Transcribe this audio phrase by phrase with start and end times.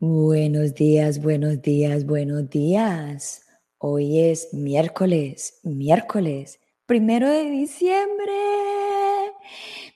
[0.00, 3.44] Buenos días, buenos días, buenos días.
[3.78, 8.32] Hoy es miércoles, miércoles, primero de diciembre.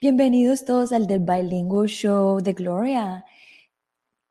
[0.00, 3.24] Bienvenidos todos al del Bilingual Show de Gloria,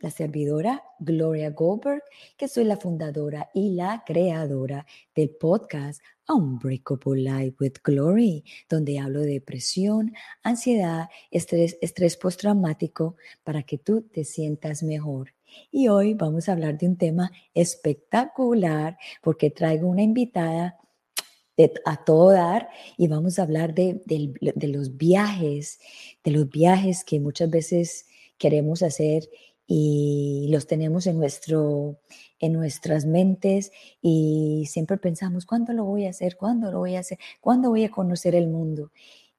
[0.02, 2.04] la servidora Gloria Goldberg,
[2.38, 4.86] que soy la fundadora y la creadora
[5.16, 10.14] del podcast Unbreakable Life with Glory, donde hablo de depresión,
[10.44, 15.34] ansiedad, estrés, estrés postraumático para que tú te sientas mejor.
[15.72, 20.78] Y hoy vamos a hablar de un tema espectacular porque traigo una invitada
[21.86, 24.02] a todo dar y vamos a hablar de,
[24.62, 25.80] los viajes,
[26.24, 28.06] de los viajes que muchas veces
[28.38, 29.30] queremos hacer
[29.68, 32.00] y los tenemos en, nuestro,
[32.40, 33.72] en nuestras mentes
[34.02, 36.38] y siempre pensamos, ¿cuándo lo voy a hacer?
[36.38, 37.20] ¿Cuándo lo voy a hacer?
[37.40, 38.92] ¿Cuándo voy a conocer el mundo?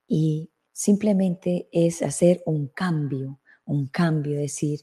[0.06, 4.80] Y simplemente es hacer un cambio, un cambio, decir,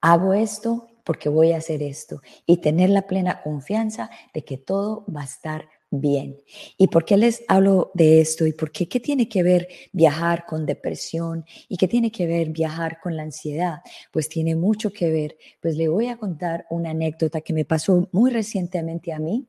[0.00, 5.04] hago esto porque voy a hacer esto y tener la plena confianza de que todo
[5.14, 6.36] va a estar bien.
[6.76, 8.46] ¿Y por qué les hablo de esto?
[8.46, 11.44] ¿Y por qué qué tiene que ver viajar con depresión?
[11.68, 13.80] ¿Y qué tiene que ver viajar con la ansiedad?
[14.12, 15.36] Pues tiene mucho que ver.
[15.60, 19.46] Pues le voy a contar una anécdota que me pasó muy recientemente a mí.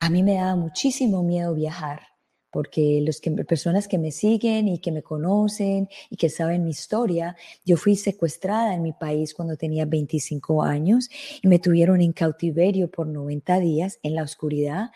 [0.00, 2.11] A mí me daba muchísimo miedo viajar
[2.52, 7.34] porque las personas que me siguen y que me conocen y que saben mi historia,
[7.64, 11.08] yo fui secuestrada en mi país cuando tenía 25 años
[11.42, 14.90] y me tuvieron en cautiverio por 90 días en la oscuridad.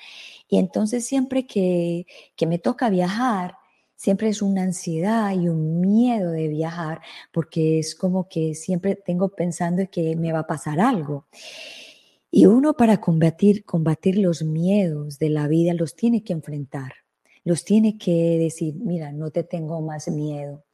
[0.48, 3.54] Y entonces siempre que, que me toca viajar,
[3.94, 7.00] siempre es una ansiedad y un miedo de viajar,
[7.32, 11.26] porque es como que siempre tengo pensando que me va a pasar algo.
[12.30, 17.05] Y uno para combatir, combatir los miedos de la vida los tiene que enfrentar
[17.46, 20.64] los tiene que decir, mira, no te tengo más miedo.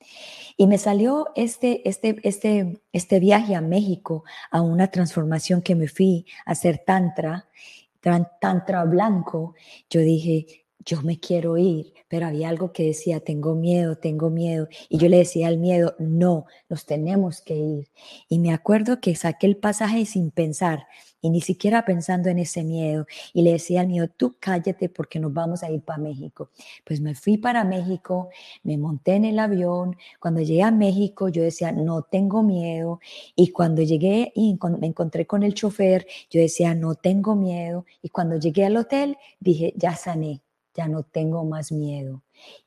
[0.57, 5.87] Y me salió este, este, este, este viaje a México, a una transformación que me
[5.87, 7.47] fui a hacer tantra,
[8.41, 9.55] tantra blanco.
[9.91, 14.67] Yo dije, yo me quiero ir, pero había algo que decía, tengo miedo, tengo miedo.
[14.89, 17.91] Y yo le decía al miedo, no, nos tenemos que ir.
[18.31, 20.87] Y me acuerdo que saqué el pasaje sin pensar
[21.23, 23.07] y ni siquiera pensando en ese miedo.
[23.33, 26.51] Y le decía al mío, tú cállate porque nos vamos a ir para México.
[26.85, 28.29] Pues me fui para México,
[28.65, 29.97] me monté en el avión.
[30.21, 33.01] Cuando llegué a México, yo decía, no tengo miedo.
[33.37, 37.87] Y cuando llegué y me encontré con el chofer, yo decía, no tengo miedo.
[38.03, 40.43] Y cuando llegué al hotel, dije, ya sané,
[40.75, 42.23] ya no tengo más miedo.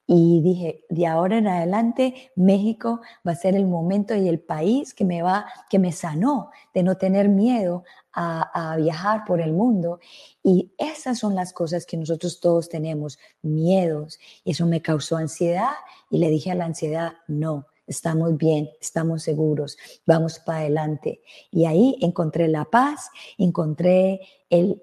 [0.08, 4.94] Y dije, de ahora en adelante, México va a ser el momento y el país
[4.94, 7.84] que me va, que me sanó de no tener miedo
[8.14, 10.00] a, viajar por el mundo.
[10.44, 14.20] Y esas son las cosas que nosotros todos tenemos, miedos.
[14.44, 15.74] Y eso me causó ansiedad
[16.10, 21.22] y le dije a la ansiedad, no, estamos bien, estamos seguros, vamos para adelante.
[21.52, 24.22] Y ahí encontré la paz, encontré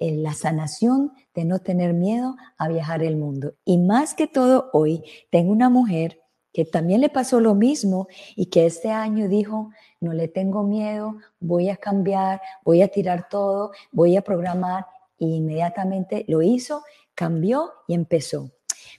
[0.01, 3.55] la sanación de no tener miedo a viajar el mundo.
[3.65, 6.21] Y más que todo hoy, tengo una mujer
[6.53, 11.17] que también le pasó lo mismo y que este año dijo, no le tengo miedo,
[11.41, 14.87] voy a cambiar, voy a tirar todo, voy a programar
[15.19, 16.83] e inmediatamente lo hizo,
[17.15, 18.51] cambió y empezó.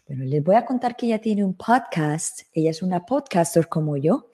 [0.07, 3.97] Bueno, les voy a contar que ella tiene un podcast, ella es una podcaster como
[3.97, 4.29] yo,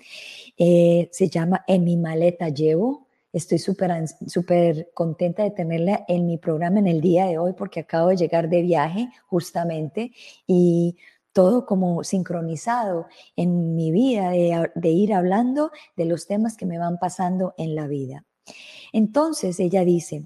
[0.58, 3.09] eh, se llama En mi maleta llevo.
[3.32, 3.92] Estoy súper
[4.28, 8.18] súper contenta de tenerla en mi programa en el día de hoy porque acabo de
[8.18, 10.12] llegar de viaje justamente
[10.48, 10.98] y
[11.32, 16.98] todo como sincronizado en mi vida de, ir hablando de los temas que me van
[16.98, 18.26] pasando en la vida.
[18.92, 20.26] Entonces ella dice,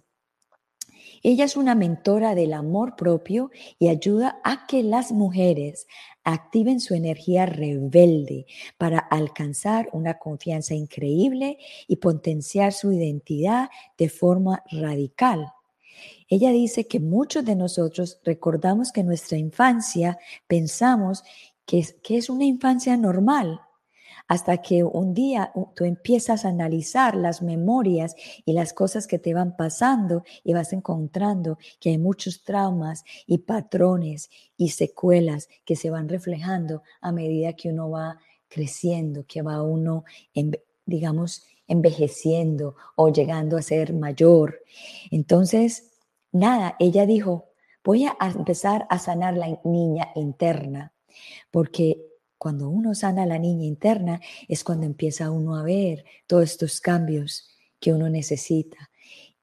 [1.24, 5.88] ella es una mentora del amor propio y ayuda a que las mujeres
[6.26, 8.46] activen su energía rebelde
[8.78, 11.58] para alcanzar una confianza increíble
[11.88, 15.54] y potenciar su identidad de forma radical.
[16.28, 21.24] Ella dice que muchos de nosotros recordamos que nuestra infancia pensamos
[21.66, 23.62] que es, que es una infancia normal,
[24.28, 28.16] hasta que un día tú empiezas a analizar las memorias
[28.46, 33.40] y las cosas que te van pasando y vas encontrando que hay muchos traumas y
[33.40, 38.18] patrones y secuelas que se van reflejando a medida que uno va
[38.48, 40.06] creciendo, que va uno,
[40.86, 44.60] digamos, envejeciendo o llegando a ser mayor.
[45.12, 45.92] Entonces,
[46.32, 47.50] nada, ella dijo,
[47.84, 50.94] voy a empezar a sanar la niña interna,
[51.52, 52.13] porque
[52.44, 54.20] cuando uno sana a la niña interna
[54.50, 57.48] es cuando empieza uno a ver todos estos cambios
[57.80, 58.90] que uno necesita.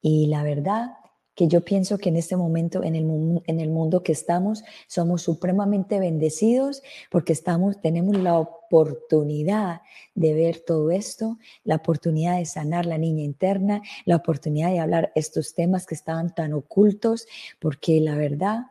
[0.03, 0.91] Y la verdad
[1.35, 5.23] que yo pienso que en este momento, en el, en el mundo que estamos, somos
[5.23, 9.81] supremamente bendecidos porque estamos, tenemos la oportunidad
[10.15, 15.11] de ver todo esto, la oportunidad de sanar la niña interna, la oportunidad de hablar
[15.15, 17.27] estos temas que estaban tan ocultos,
[17.61, 18.67] porque la verdad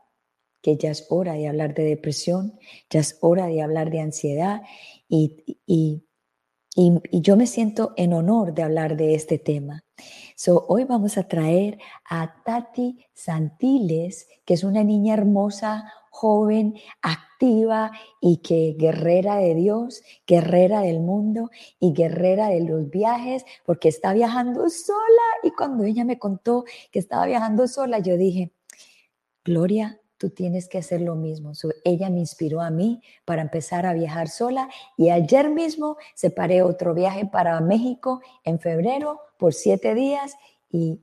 [0.61, 2.59] que ya es hora de hablar de depresión,
[2.89, 4.61] ya es hora de hablar de ansiedad
[5.07, 6.03] y, y,
[6.75, 9.83] y, yo me siento en honor de hablar de este tema.
[10.35, 11.77] So, hoy vamos a traer
[12.09, 17.91] a Tati Santiles, que es una niña hermosa, joven, activa
[18.21, 24.13] y que guerrera de Dios, guerrera del mundo y guerrera de los viajes, porque está
[24.13, 25.27] viajando sola.
[25.43, 28.51] Y cuando ella me contó que estaba viajando sola, yo dije,
[29.43, 31.53] Gloria, tú tienes que hacer lo mismo.
[31.83, 36.93] ella me inspiró a mí para empezar a viajar sola y ayer mismo separé otro
[36.93, 40.35] viaje para México en febrero por siete días
[40.69, 41.01] y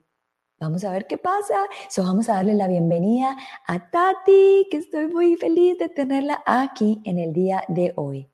[0.60, 1.56] vamos a ver qué pasa.
[1.88, 3.36] So, vamos a darle la bienvenida
[3.66, 8.30] a Tati, que estoy muy feliz de tenerla aquí en el día de hoy.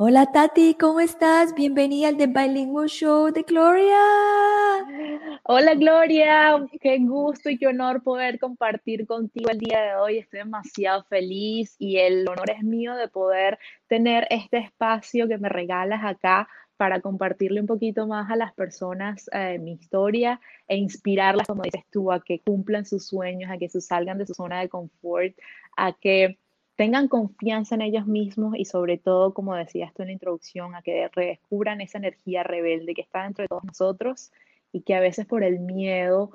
[0.00, 1.56] Hola Tati, ¿cómo estás?
[1.56, 3.98] Bienvenida al The Bilingual Show de Gloria.
[5.42, 10.18] Hola Gloria, qué gusto y qué honor poder compartir contigo el día de hoy.
[10.18, 13.58] Estoy demasiado feliz y el honor es mío de poder
[13.88, 19.28] tener este espacio que me regalas acá para compartirle un poquito más a las personas
[19.32, 23.68] eh, mi historia e inspirarlas, como dices tú, a que cumplan sus sueños, a que
[23.68, 25.34] se salgan de su zona de confort,
[25.76, 26.38] a que
[26.78, 30.82] tengan confianza en ellos mismos y sobre todo, como decías tú en la introducción, a
[30.82, 34.30] que redescubran esa energía rebelde que está dentro de todos nosotros
[34.70, 36.30] y que a veces por el miedo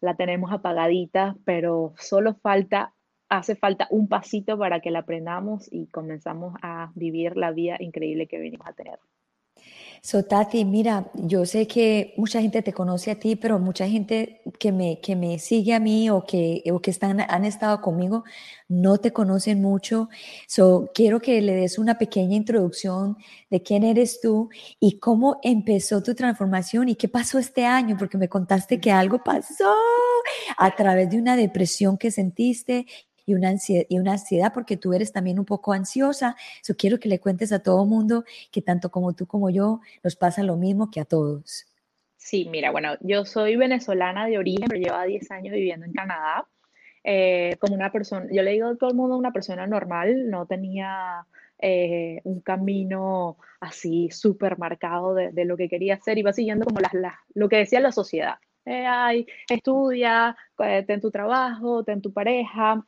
[0.00, 2.92] la tenemos apagadita, pero solo falta,
[3.28, 8.26] hace falta un pasito para que la aprendamos y comenzamos a vivir la vida increíble
[8.26, 8.98] que venimos a tener.
[10.06, 14.42] So, Tati, mira, yo sé que mucha gente te conoce a ti, pero mucha gente
[14.58, 18.22] que me, que me sigue a mí o que, o que están, han estado conmigo
[18.68, 20.10] no te conocen mucho.
[20.46, 23.16] So, quiero que le des una pequeña introducción
[23.48, 28.18] de quién eres tú y cómo empezó tu transformación y qué pasó este año, porque
[28.18, 29.72] me contaste que algo pasó
[30.58, 32.84] a través de una depresión que sentiste
[33.26, 36.36] y una, ansiedad, y una ansiedad porque tú eres también un poco ansiosa.
[36.66, 40.16] Yo quiero que le cuentes a todo mundo que tanto como tú como yo nos
[40.16, 41.66] pasa lo mismo que a todos.
[42.16, 46.46] Sí, mira, bueno, yo soy venezolana de origen, pero llevo 10 años viviendo en Canadá.
[47.06, 50.46] Eh, como una persona, yo le digo a todo el mundo una persona normal, no
[50.46, 51.26] tenía
[51.58, 56.80] eh, un camino así súper marcado de, de, lo que quería hacer, iba siguiendo como
[56.80, 56.92] las,
[57.34, 58.36] lo que decía la sociedad.
[58.64, 60.34] Eh, ay, estudia,
[60.86, 62.86] ten tu trabajo, ten tu pareja,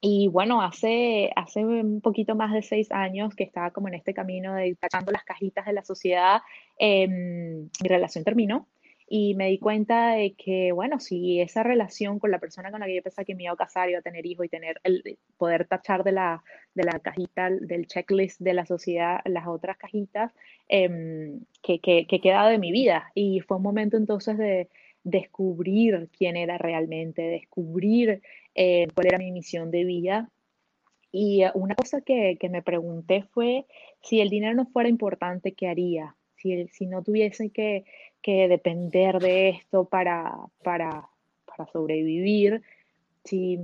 [0.00, 4.14] y bueno, hace, hace un poquito más de seis años que estaba como en este
[4.14, 6.40] camino de tachando las cajitas de la sociedad,
[6.78, 8.66] em, mi relación terminó
[9.06, 12.86] y me di cuenta de que, bueno, si esa relación con la persona con la
[12.86, 15.18] que yo pensaba que me iba a casar, iba a tener hijos y tener el
[15.36, 16.42] poder tachar de la,
[16.74, 20.32] de la cajita, del checklist de la sociedad, las otras cajitas,
[20.68, 23.10] em, que, que, que quedaba de mi vida.
[23.14, 24.68] Y fue un momento entonces de
[25.02, 28.22] descubrir quién era realmente, descubrir
[28.62, 30.28] eh, cuál era mi misión de vida.
[31.10, 33.64] Y eh, una cosa que, me pregunté fue
[34.02, 36.14] si el dinero no fuera importante, ¿qué haría?
[36.36, 37.84] Si, si no tuviese que,
[38.22, 41.08] depender de esto para, para,
[41.72, 42.60] sobrevivir,
[43.24, 43.58] si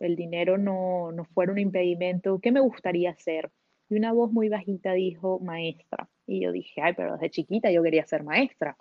[0.00, 3.52] el dinero no, no fuera un impedimento, ¿qué me gustaría hacer?
[3.88, 6.08] Y una voz muy bajita dijo, maestra.
[6.26, 8.76] Y yo dije, ay, pero desde chiquita yo quería ser maestra.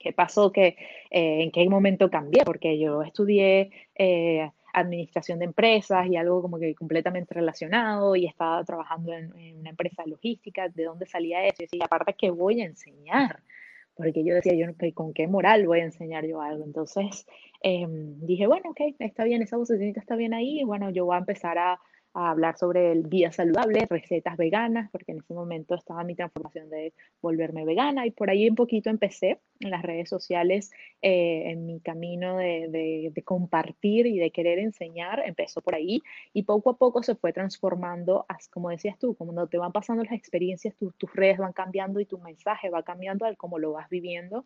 [0.00, 0.50] ¿Qué pasó?
[0.50, 0.76] que
[1.10, 2.42] eh, ¿En qué momento cambié?
[2.44, 3.70] Porque yo estudié
[4.72, 10.04] administración de empresas y algo como que completamente relacionado y estaba trabajando en, una empresa
[10.06, 11.64] logística, ¿de dónde salía eso?
[11.70, 13.40] Y aparte, ¿qué voy a enseñar?
[13.94, 16.64] Porque yo decía, yo con qué moral voy a enseñar yo algo.
[16.64, 17.26] Entonces
[17.62, 21.20] em, dije, bueno, ok, está bien, esa vocecita está bien ahí, bueno, yo voy a
[21.20, 21.78] empezar a,
[22.14, 26.68] a hablar sobre el vida saludable, recetas veganas, porque en ese momento estaba mi transformación
[26.68, 31.66] de volverme vegana y por ahí un poquito empecé en las redes sociales, eh, en
[31.66, 36.02] mi camino de, de, compartir y de querer enseñar, empezó por ahí
[36.32, 40.14] y poco a poco se fue transformando, como decías tú, cuando te van pasando las
[40.14, 44.44] experiencias, tus redes van cambiando y tu mensaje va cambiando al cómo lo vas viviendo.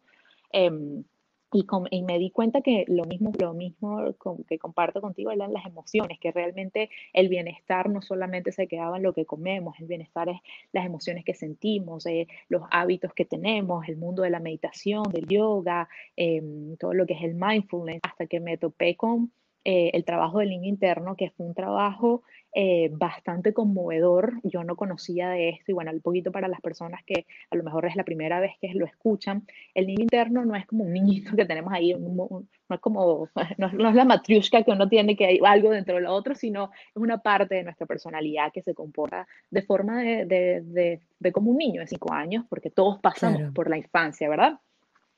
[0.52, 1.04] Em,
[1.52, 4.14] y, me di cuenta que lo mismo, lo mismo
[4.48, 9.02] que comparto contigo eran las emociones, que realmente el bienestar no solamente se quedaba en
[9.02, 10.40] lo que comemos, el bienestar es
[10.72, 15.26] las emociones que sentimos, eh, los hábitos que tenemos, el mundo de la meditación, del
[15.26, 19.32] yoga, em, todo lo que es el mindfulness, hasta que me topé con
[19.68, 22.22] eh, el trabajo del niño interno, que fue un trabajo
[22.54, 24.34] eh, bastante conmovedor.
[24.44, 27.64] Yo no conocía de esto y bueno, un poquito para las personas que a lo
[27.64, 29.44] mejor es la primera vez que lo escuchan,
[29.74, 33.66] el niño interno no es como un niñito que tenemos ahí, no es como, no,
[33.66, 37.02] es la matriushka que uno tiene que hay algo dentro de lo otro, sino es
[37.02, 41.56] una parte de nuestra personalidad que se comporta de forma de, de, de, como un
[41.56, 44.60] niño de cinco años, porque todos pasamos por la infancia, ¿verdad?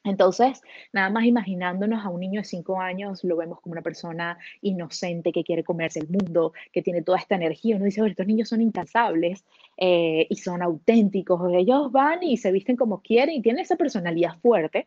[0.09, 0.62] Entonces,
[0.93, 5.33] nada más imaginándonos a un niño de cinco años, lo vemos como una persona inocente
[5.33, 7.77] que quiere comerse el mundo, que tiene toda esta energía.
[7.77, 9.45] Uno dice, estos niños son incansables
[9.77, 11.41] eh, y son auténticos.
[11.53, 14.87] Ellos van y se visten como quieren y tienen esa personalidad fuerte.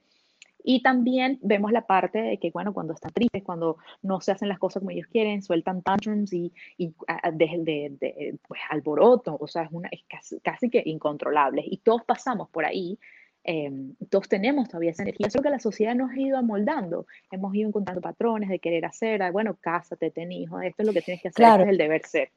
[0.63, 4.47] Y también vemos la parte de que, bueno, cuando están tristes, cuando no se hacen
[4.47, 6.93] las cosas como ellos quieren, sueltan tantrums y, y
[7.33, 11.63] de, de, pues, alboroto, o sea, es, una, es casi, casi que incontrolable.
[11.65, 12.99] Y todos pasamos por ahí
[13.43, 17.55] Em, todos tenemos todavía esa energía, solo que la sociedad nos ha ido amoldando, hemos
[17.55, 21.01] ido encontrando patrones de querer hacer, ah, bueno, cásate, ten hijos, esto es lo que
[21.01, 21.63] tienes que hacer, claro.
[21.63, 22.29] es el deber ser.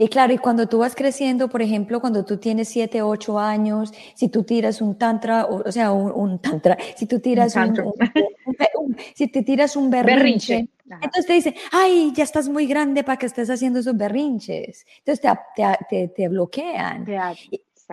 [0.00, 3.92] Y claro, y cuando tú vas creciendo, por ejemplo, cuando tú tienes 7, 8 años,
[4.14, 7.82] si tú tiras un tantra, o, sea, un, tantra, si tú tiras un,
[9.16, 13.26] si te tiras un berrinche, entonces te dicen, ay, ya estás muy grande para que
[13.26, 14.86] estés haciendo esos berrinches.
[14.98, 15.20] Entonces
[15.56, 17.04] te, te, te, bloquean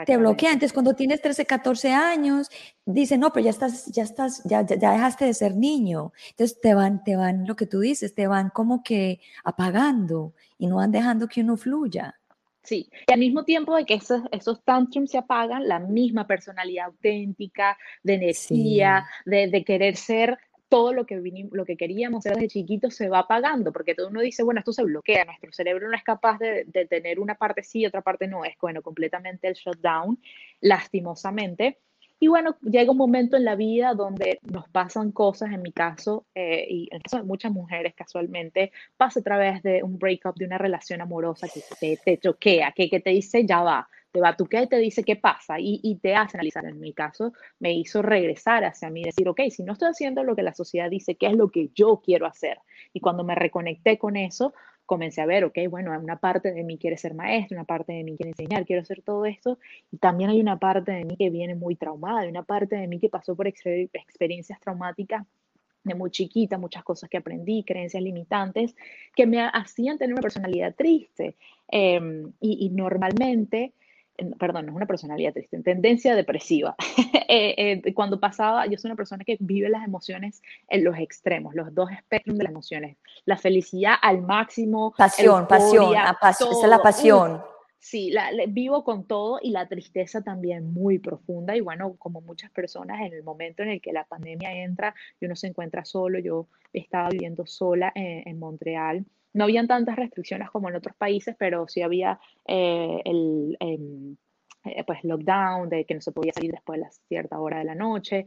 [0.05, 0.51] te bloquea.
[0.51, 2.49] Entonces, cuando tienes 13, 14 años,
[2.85, 6.11] dicen, no, pero ya estás, ya estás, ya, ya, dejaste de ser niño.
[6.31, 10.67] Entonces, te van, te van, lo que tú dices, te van como que apagando y
[10.67, 12.19] no van dejando que uno fluya.
[12.63, 16.87] Sí, y al mismo tiempo de que esos, esos tantrums se apagan, la misma personalidad
[16.87, 22.33] auténtica, de energía, de, de, querer ser todo lo que, vinimos, lo que queríamos ser
[22.33, 25.87] desde chiquitos se va apagando, porque todo uno dice, bueno, esto se bloquea, nuestro cerebro
[25.87, 28.81] no es capaz de, de tener una parte sí y otra parte no, es bueno,
[28.81, 30.19] completamente el shutdown,
[30.61, 31.79] lastimosamente.
[32.19, 36.25] Y bueno, llega un momento en la vida donde nos pasan cosas, en mi caso,
[36.33, 40.35] eh, y en el caso de muchas mujeres casualmente, pasa a través de un breakup,
[40.35, 44.21] de una relación amorosa que te, te choquea, que, que te dice, ya va, te
[44.21, 46.63] va tu qué, te dice qué pasa y, y, te hace analizar.
[46.63, 50.37] En mi caso, me hizo regresar hacia mí, decir, ok, si no estoy haciendo lo
[50.37, 52.59] que la sociedad dice, ¿qué es lo que yo quiero hacer?
[52.93, 54.53] Y cuando me reconecté con eso,
[54.85, 58.05] comencé a ver, ok, bueno, una parte de mí quiere ser maestro, una parte de
[58.05, 59.59] mí quiere enseñar, quiero hacer todo esto,
[59.91, 62.87] y también hay una parte de mí que viene muy traumada, hay una parte de
[62.87, 65.25] mí que pasó por experiencias traumáticas
[65.83, 68.75] de muy chiquita, muchas cosas que aprendí, creencias limitantes,
[69.13, 71.35] que me hacían tener una personalidad triste.
[71.67, 73.73] Em, y, y, normalmente
[74.37, 76.75] perdón, no es una personalidad triste, tendencia depresiva.
[77.27, 81.55] Eh, eh, cuando pasaba, yo soy una persona que vive las emociones en los extremos,
[81.55, 82.97] los dos espectros de las emociones.
[83.25, 84.93] La felicidad al máximo.
[84.95, 87.41] Pasión, pasión, esa es la pasión.
[87.79, 91.57] sí, la, vivo con todo y la tristeza también muy profunda.
[91.57, 95.25] Y bueno, como muchas personas, en el momento en el que la pandemia entra y
[95.25, 99.03] uno se encuentra solo, yo estaba viviendo sola en, en Montreal
[99.35, 104.15] no habían tantas restricciones como en otros países, pero sí había eh, el em,
[104.63, 107.65] eh, pues lockdown, de que no se podía salir después de la cierta hora de
[107.65, 108.25] la noche,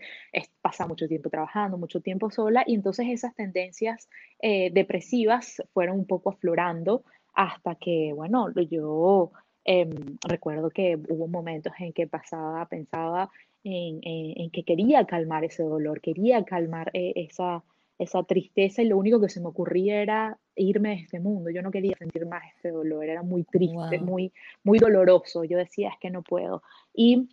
[0.60, 6.06] pasaba mucho tiempo trabajando, mucho tiempo sola, y entonces esas tendencias eh, depresivas fueron un
[6.06, 9.32] poco aflorando hasta que, bueno, yo
[9.64, 13.30] em, recuerdo que hubo momentos en que pasaba, pensaba
[13.64, 17.62] en, en, que quería calmar ese dolor, quería calmar esa
[17.98, 21.50] esa tristeza y lo único que se me ocurría era irme de este mundo.
[21.50, 25.44] Yo no quería sentir más ese dolor, era muy triste, muy, muy doloroso.
[25.44, 26.62] Yo decía, es que no puedo.
[26.94, 27.28] Y...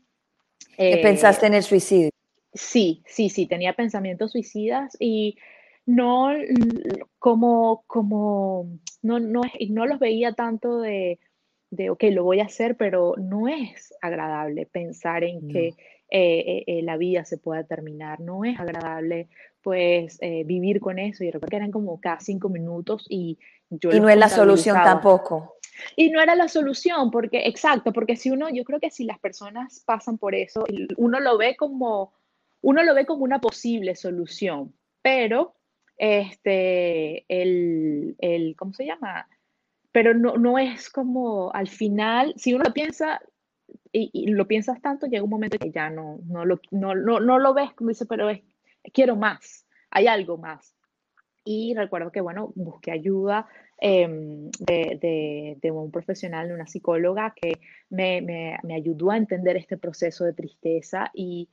[0.77, 2.09] Eh, ¿Pensaste en el suicidio?
[2.53, 5.37] Sí, sí, sí, tenía pensamientos suicidas y
[5.85, 6.29] no
[7.19, 11.19] como, como, no, no, no los veía tanto de,
[11.69, 15.75] de, ok, lo voy a hacer, pero no es agradable pensar en que
[16.09, 19.27] eh, eh, la vida se pueda terminar, no es agradable
[19.61, 21.23] pues eh, vivir con eso.
[21.23, 23.91] Y recuerdo que eran como cada cinco minutos y yo...
[23.91, 25.55] Y no es la solución tampoco.
[25.95, 29.19] Y no era la solución, porque, exacto, porque si uno, yo creo que si las
[29.19, 30.63] personas pasan por eso,
[30.97, 32.13] uno lo ve como,
[32.61, 35.55] uno lo ve como una posible solución, pero,
[35.97, 39.27] este, el, el ¿cómo se llama?
[39.91, 43.21] Pero no, no es como, al final, si uno lo piensa,
[43.91, 47.39] y, lo piensas tanto, llega un momento que ya no, no, lo, no, no, no
[47.39, 48.41] lo ves como dice, pero es,
[48.93, 50.73] quiero más, hay algo más.
[51.43, 57.59] Y recuerdo que, bueno, busqué ayuda em, de, de, un profesional, de una psicóloga que
[57.89, 61.49] me, me, me, ayudó a entender este proceso de tristeza y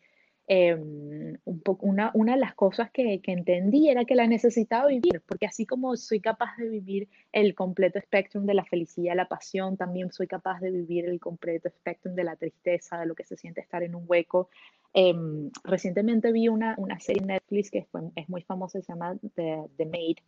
[0.49, 5.23] Em, un una, una, de las cosas que, que, entendí era que la necesitaba vivir,
[5.27, 9.77] porque así como soy capaz de vivir el completo espectro de la felicidad, la pasión,
[9.77, 13.37] también soy capaz de vivir el completo espectro de la tristeza, de lo que se
[13.37, 14.51] siente estar en un hueco.
[14.93, 19.17] Em, recientemente vi una, una, serie en Netflix que es, es muy famosa, se llama
[19.35, 20.19] The, The Maid,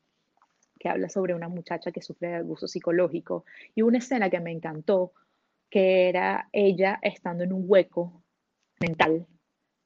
[0.79, 3.45] que habla sobre una muchacha que sufre de abuso psicológico.
[3.75, 5.13] Y una escena que me encantó,
[5.69, 8.23] que era ella estando en un hueco
[8.81, 9.27] mental,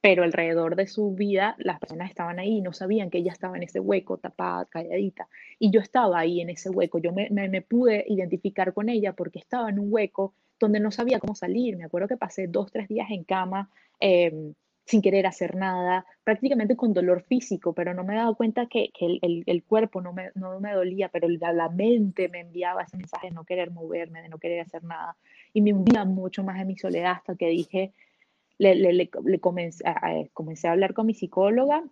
[0.01, 3.63] pero alrededor de su vida las personas estaban ahí no sabían que ella estaba en
[3.63, 5.27] ese hueco, tapada, calladita.
[5.59, 9.39] Y yo estaba ahí en ese hueco, yo me, me, pude identificar con ella porque
[9.39, 11.77] estaba en un hueco donde no sabía cómo salir.
[11.77, 13.69] Me acuerdo que pasé dos, tres días en cama.
[13.99, 14.53] Em,
[14.85, 19.19] sin querer hacer nada, prácticamente con dolor físico, pero no me daba cuenta que, que
[19.21, 22.97] el, el, cuerpo no me, no me, dolía, pero la, la, mente me enviaba ese
[22.97, 25.15] mensaje de no querer moverme, de no querer hacer nada.
[25.53, 27.93] Y me hundía mucho más en mi soledad hasta que dije,
[28.59, 31.83] le, le, le comencé, a, comencé, a, hablar con mi psicóloga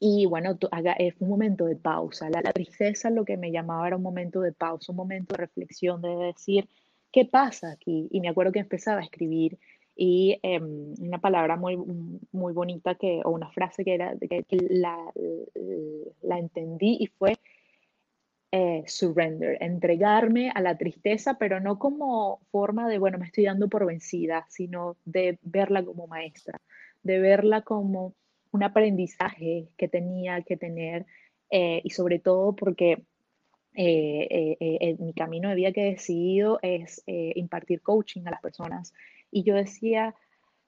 [0.00, 0.56] y bueno,
[0.98, 2.30] eh, fue un momento de pausa.
[2.30, 5.38] La, la tristeza lo que me llamaba era un momento de pausa, un momento de
[5.38, 6.68] reflexión, de decir,
[7.12, 8.08] ¿qué pasa aquí?
[8.10, 9.58] Y me acuerdo que empezaba a escribir
[9.96, 11.76] y em, una palabra muy,
[12.30, 14.96] muy bonita que, o una frase que, era, que, la,
[16.22, 17.36] la, entendí y fue
[18.50, 23.68] eh, surrender, entregarme a la tristeza, pero no como forma de, bueno, me estoy dando
[23.68, 26.58] por vencida, sino de verla como maestra,
[27.02, 28.14] de verla como
[28.50, 31.04] un aprendizaje que tenía que tener
[31.50, 33.04] eh, y sobre todo porque
[33.74, 38.94] eh, mi camino de vida que he decidido es impartir coaching a las personas.
[39.30, 40.14] Y yo decía,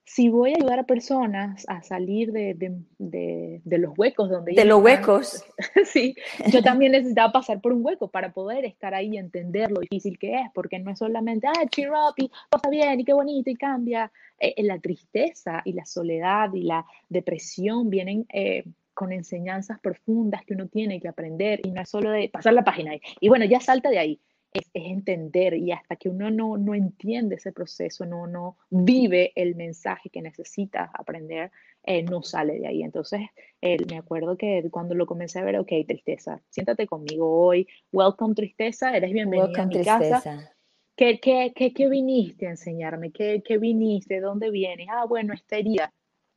[0.05, 2.53] si voy a ayudar a personas a salir de,
[2.97, 4.53] de, de, los huecos donde...
[4.53, 5.45] De los huecos.
[5.85, 6.15] sí,
[6.51, 10.17] yo también necesitaba pasar por un hueco para poder estar ahí y entender lo difícil
[10.17, 13.49] que es, porque no es solamente, ah, cheer up y pasa bien y qué bonito
[13.49, 14.11] y cambia.
[14.39, 18.25] Eh, eh, la tristeza y la soledad y la depresión vienen...
[18.33, 22.53] Eh, con enseñanzas profundas que uno tiene que aprender y no es solo de pasar
[22.53, 24.19] la página y, y bueno, ya salta de ahí
[24.53, 29.55] es, entender y hasta que uno no, no entiende ese proceso, no, no vive el
[29.55, 31.51] mensaje que necesita aprender,
[31.83, 32.83] eh, no sale de ahí.
[32.83, 33.21] Entonces,
[33.61, 38.35] eh, me acuerdo que cuando lo comencé a ver, ok, tristeza, siéntate conmigo hoy, welcome
[38.35, 40.53] tristeza, eres bienvenida a mi casa.
[40.95, 43.11] ¿Qué, qué, qué, qué viniste a enseñarme?
[43.11, 44.19] ¿Qué, ¿Qué viniste?
[44.19, 44.87] ¿Dónde vienes?
[44.91, 45.91] Ah, bueno, esta herida.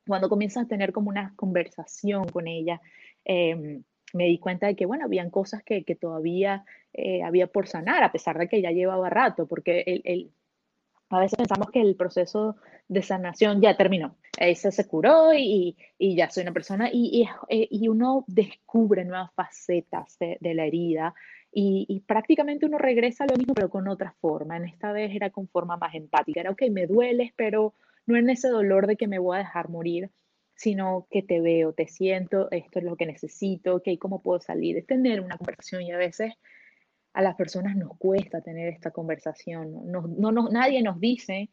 [0.06, 2.80] Cuando comienzas a tener como una conversación con ella,
[3.24, 7.66] eh, me di cuenta de que, bueno, habían cosas que, que todavía eh, había por
[7.68, 10.32] sanar, a pesar de que ya llevaba rato, porque el, el,
[11.10, 12.56] a veces pensamos que el proceso
[12.88, 17.68] de sanación ya terminó, ese se curó y, y, ya soy una persona, y, y,
[17.70, 21.14] y, uno descubre nuevas facetas de, de la herida.
[21.56, 24.56] Y, prácticamente uno regresa a lo mismo, pero con otra forma.
[24.56, 26.40] En esta vez era con forma más empática.
[26.40, 27.74] Era, ok, me dueles, pero
[28.06, 30.10] no en ese dolor de que me voy a dejar morir,
[30.56, 34.76] sino que te veo, te siento, esto es lo que necesito, ok, ¿cómo puedo salir?
[34.78, 36.34] Es tener una conversación y a veces
[37.14, 39.90] a las personas nos cuesta tener esta conversación.
[39.90, 41.48] No, no, nadie nos dice,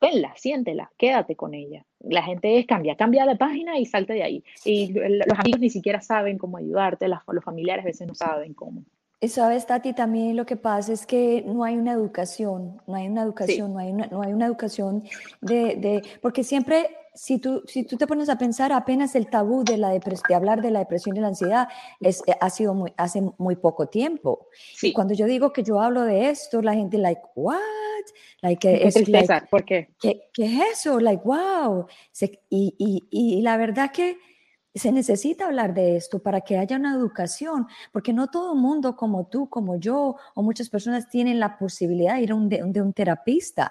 [0.00, 1.84] tenla, siéntela, quédate con ella.
[2.00, 4.44] La gente es cambia, cambia de página y salte de ahí.
[4.64, 8.82] Y los amigos ni siquiera saben cómo ayudarte, los familiares a veces no saben cómo.
[9.20, 13.08] Y sabes, Tati, también lo que pasa es que no hay una educación, no hay
[13.08, 15.04] una educación, no, hay una, no hay una educación
[15.40, 19.62] de, de, porque siempre si tú, si tú te pones a pensar, apenas el tabú
[19.64, 21.68] de, la de hablar de la depresión y la ansiedad
[22.00, 24.48] es, eh, ha sido muy, hace muy poco tiempo.
[24.82, 27.58] Y cuando yo digo que yo hablo de esto, la gente, like, what?
[28.42, 29.46] Like, ¿Qué es, tristeza?
[29.48, 29.90] ¿Por qué?
[30.00, 30.28] qué?
[30.32, 30.98] ¿Qué es eso?
[30.98, 31.86] Like, wow.
[32.50, 34.18] y, y, y la verdad que
[34.74, 38.96] se necesita hablar de esto para que haya una educación, porque no todo el mundo
[38.96, 42.82] como tú, como yo, o muchas personas tienen la posibilidad de ir a un, de
[42.82, 43.70] un terapista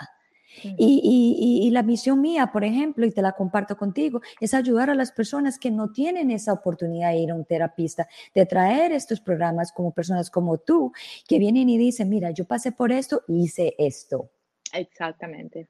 [0.78, 5.12] y, la misión mía, por ejemplo, y te la comparto contigo, es ayudar a las
[5.12, 9.72] personas que no tienen esa oportunidad de ir a un terapista, de traer estos programas
[9.72, 10.92] como personas como tú,
[11.28, 14.30] que vienen y dicen, mira, yo pasé por esto y hice esto.
[14.74, 15.68] Exactamente.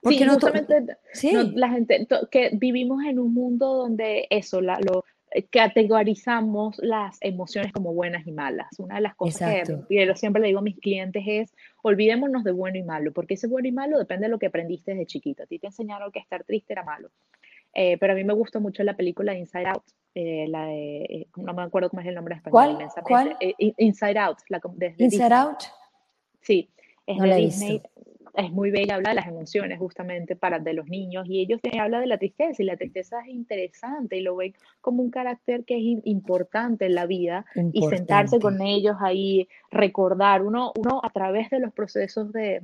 [0.00, 1.32] Porque sí, no justamente ¿Sí?
[1.54, 5.04] la gente que vivimos en un mundo donde eso, la, lo,
[5.50, 8.68] categorizamos las emociones como buenas y malas.
[8.78, 12.52] Una de las cosas que yo siempre le digo a mis clientes es, olvidémonos de
[12.52, 15.42] bueno y malo, porque ese bueno y malo depende de lo que aprendiste desde chiquito.
[15.42, 17.10] A ti te enseñaron que estar triste era malo.
[17.74, 21.52] Eh, pero a mí me gusta mucho la película Inside Out, eh, la de, no
[21.52, 22.88] me acuerdo cómo es el nombre en español.
[23.04, 23.36] ¿Cuál?
[23.76, 24.38] Inside Out.
[24.48, 24.60] La,
[24.96, 25.62] Inside Out.
[26.40, 26.70] Sí,
[27.06, 27.82] es de Disney
[28.38, 31.78] es muy bella, habla de las emociones justamente para de los niños y ellos te
[31.78, 35.64] habla de la tristeza y la tristeza es interesante y lo ven como un carácter
[35.64, 41.10] que es importante en la vida y sentarse con ellos ahí, recordar, uno, uno a
[41.10, 42.62] través de los procesos de,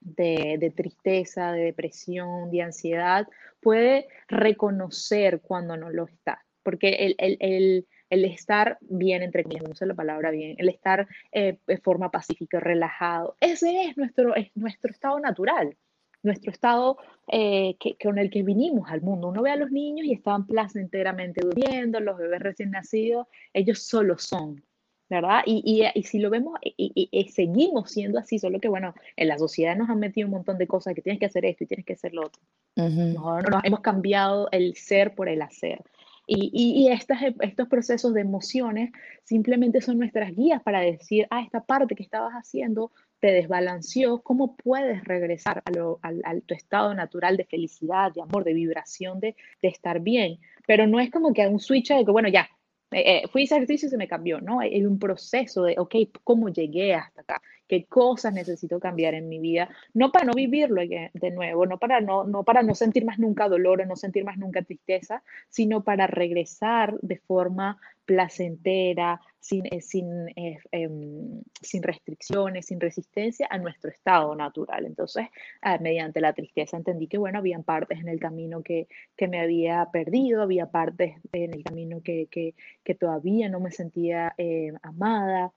[0.00, 3.26] de, tristeza, de depresión, de ansiedad,
[3.60, 9.66] puede reconocer cuando no lo está, porque el, el, el el estar bien, entre comillas,
[9.66, 14.36] no sé la palabra bien, el estar eh, de forma pacífica, relajado, ese es nuestro,
[14.36, 15.74] es nuestro estado natural,
[16.22, 16.98] nuestro estado
[17.28, 19.28] eh, que, con el que vinimos al mundo.
[19.28, 24.18] Uno ve a los niños y están placenteramente durmiendo, los bebés recién nacidos, ellos solo
[24.18, 24.62] son.
[25.08, 25.42] ¿verdad?
[25.44, 29.76] Y, y, si lo vemos, y, seguimos siendo así, solo que, bueno, en la sociedad
[29.76, 31.92] nos han metido un montón de cosas que tienes que hacer esto y tienes que
[31.92, 32.40] hacer lo otro.
[32.76, 35.82] nos hemos cambiado el ser por el hacer.
[36.26, 38.90] Y, estas, estos procesos de emociones
[39.24, 44.56] simplemente son nuestras guías para decir, ah, esta parte que estabas haciendo te desbalanceó, ¿cómo
[44.56, 46.00] puedes regresar a, lo,
[46.46, 50.38] tu estado natural de felicidad, de amor, de vibración, de, de estar bien?
[50.66, 52.48] Pero no es como que un switch de que, bueno, ya,
[52.92, 54.60] eh, fui a ejercicio y se me cambió, ¿no?
[54.60, 57.42] Hay, un proceso de, ok, ¿cómo llegué hasta acá?
[57.72, 59.70] ¿Qué cosas necesito cambiar en mi vida?
[59.94, 63.48] No para no vivirlo de nuevo, no para no, no para no sentir más nunca
[63.48, 69.80] dolor o no sentir más nunca tristeza, sino para regresar de forma placentera, sin, eh,
[69.80, 74.84] sin, eh, em, sin restricciones, sin resistencia a nuestro estado natural.
[74.84, 75.28] Entonces,
[75.62, 79.40] ah, mediante la tristeza entendí que, bueno, habían partes en el camino que, que me
[79.40, 82.54] había perdido, había partes en el camino que, que,
[82.84, 85.54] que todavía no me sentía eh, amada.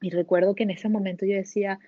[0.00, 1.78] Y recuerdo que en ese momento yo decía,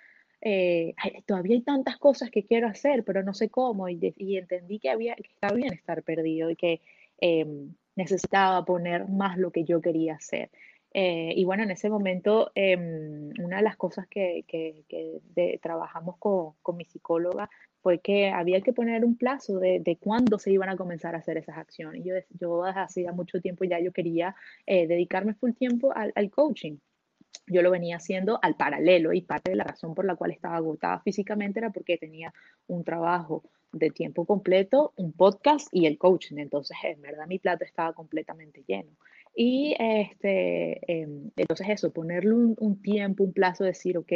[1.26, 4.90] todavía hay tantas cosas que quiero hacer, pero no sé cómo, y, y entendí que,
[4.90, 6.80] había, que estaba bien estar perdido y que
[7.18, 10.50] em, necesitaba poner más lo que yo quería hacer.
[10.94, 16.52] Eh, y bueno, en ese momento, em, una de las cosas que, que, trabajamos con,
[16.62, 17.48] con, mi psicóloga
[17.80, 21.18] fue que había que poner un plazo de, de, cuándo se iban a comenzar a
[21.18, 22.04] hacer esas acciones.
[22.04, 24.34] Yo, yo hacía mucho tiempo ya yo quería
[24.66, 26.76] eh, dedicarme full tiempo al, al coaching
[27.52, 30.56] yo lo venía haciendo al paralelo y parte de la razón por la cual estaba
[30.56, 32.32] agotada físicamente era porque tenía
[32.66, 36.36] un trabajo de tiempo completo, un podcast y el coaching.
[36.38, 38.90] Entonces, en verdad, mi plato estaba completamente lleno.
[39.34, 44.12] Y este, em, entonces eso, ponerle un, tiempo, un plazo, decir, ok,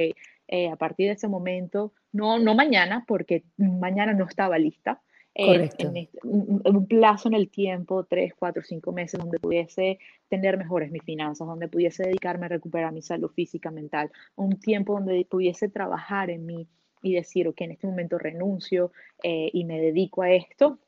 [0.49, 5.01] eh, a partir de ese momento, no, no mañana, porque mañana no estaba lista,
[5.39, 10.57] eh, en, este, un, plazo en el tiempo, tres, cuatro, cinco meses, donde pudiese tener
[10.57, 15.27] mejores mis finanzas, donde pudiese dedicarme a recuperar mi salud física, mental, un tiempo donde
[15.29, 16.67] pudiese trabajar en mí
[17.03, 20.79] y decir, ok, en este momento renuncio eh, y me dedico a esto.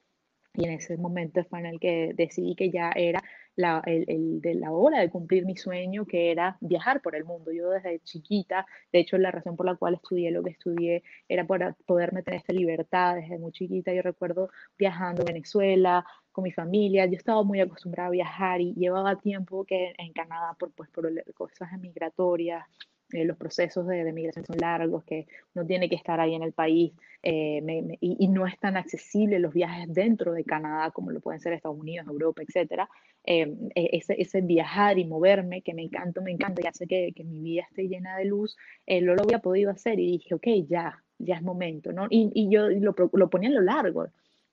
[0.54, 3.22] Y en ese momento fue en el que decidí que ya era
[3.58, 7.50] la, el, de la hora de cumplir mi sueño, que era viajar por el mundo.
[7.50, 11.44] Yo desde chiquita, de hecho la razón por la cual estudié lo que estudié era
[11.44, 13.92] para poderme tener esta libertad desde muy chiquita.
[13.92, 18.74] Yo recuerdo viajando a Venezuela con mi familia, yo estaba muy acostumbrada a viajar y
[18.74, 22.64] llevaba tiempo que en Canadá por, pues, por cosas migratorias,
[23.12, 26.52] eh, los procesos de, migración son largos, que uno tiene que estar ahí en el
[26.52, 26.92] país
[27.22, 27.62] eh,
[28.00, 31.78] y, no es tan accesible los viajes dentro de Canadá como lo pueden ser Estados
[31.78, 32.82] Unidos, Europa, etc.
[33.24, 37.12] Eh, e, ese, ese, viajar y moverme, que me encanta, me encanta y hace que,
[37.14, 40.46] que mi vida esté llena de luz, no lo había podido hacer y dije, ok,
[40.68, 42.06] ya, ya es momento, ¿no?
[42.10, 44.08] Y, y yo lo, lo ponía a lo largo.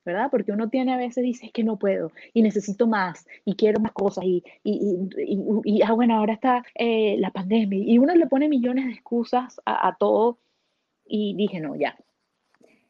[0.06, 0.30] ¿Verdad?
[0.32, 3.80] Porque uno tiene a veces, dice, es que no puedo y necesito más y quiero
[3.82, 8.16] más cosas y, y, y, y ah, bueno, ahora está eh, la pandemia y uno
[8.16, 10.40] le pone millones de excusas a, a todo
[11.06, 11.98] y dije, no, ya,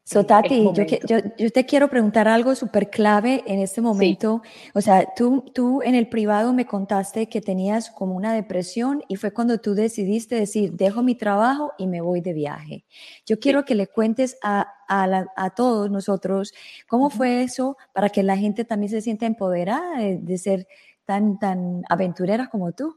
[0.07, 4.43] So, Tati, yo, yo, yo, te quiero preguntar algo súper clave en este momento.
[4.75, 9.15] O sea, tú, tú en el privado me contaste que tenías como una depresión y
[9.15, 12.85] fue cuando tú decidiste decir, dejo mi trabajo y me voy de viaje.
[13.25, 16.53] Yo quiero que le cuentes a, a, a todos nosotros
[16.87, 20.67] cómo fue eso para que la gente también se sienta empoderada de, de ser
[21.05, 22.95] tan, tan aventurera como tú.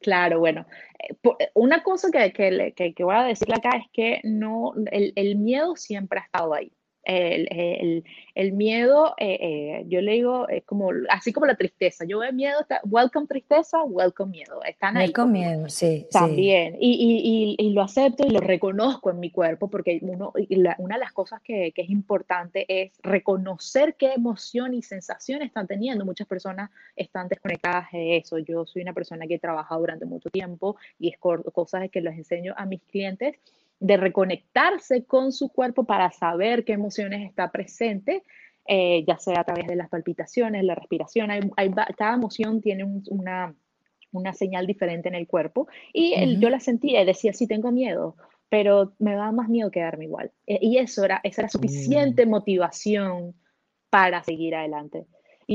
[0.00, 0.66] Claro, bueno,
[0.98, 5.12] eh, eh, una cosa que, que, que, voy a decirle acá es que no, el,
[5.16, 6.72] el miedo siempre ha estado ahí.
[7.04, 12.04] El, el, el miedo, eh, eh, yo le digo, es como, así como la tristeza.
[12.04, 14.62] Yo veo miedo, welcome tristeza, welcome miedo.
[14.64, 15.06] Están ahí.
[15.06, 16.06] Welcome miedo, sí.
[16.10, 16.76] También.
[16.80, 20.32] Y, y, y, lo acepto y lo reconozco en mi cuerpo, porque uno,
[20.78, 25.66] una de las cosas que, que, es importante es reconocer qué emoción y sensación están
[25.66, 26.04] teniendo.
[26.04, 28.38] Muchas personas están desconectadas de eso.
[28.38, 32.16] Yo soy una persona que he trabajado durante mucho tiempo y es cosas que les
[32.16, 33.36] enseño a mis clientes
[33.82, 38.22] de reconectarse con su cuerpo para saber qué emociones está presente,
[38.68, 41.30] eh, ya sea a través de las palpitaciones, la respiración.
[41.96, 43.56] cada emoción tiene una,
[44.12, 48.14] una, señal diferente en el cuerpo y yo la sentía y decía, sí, tengo miedo,
[48.48, 50.30] pero me da más miedo quedarme igual.
[50.46, 53.34] E, y eso era, esa era suficiente motivación
[53.90, 55.06] para seguir adelante.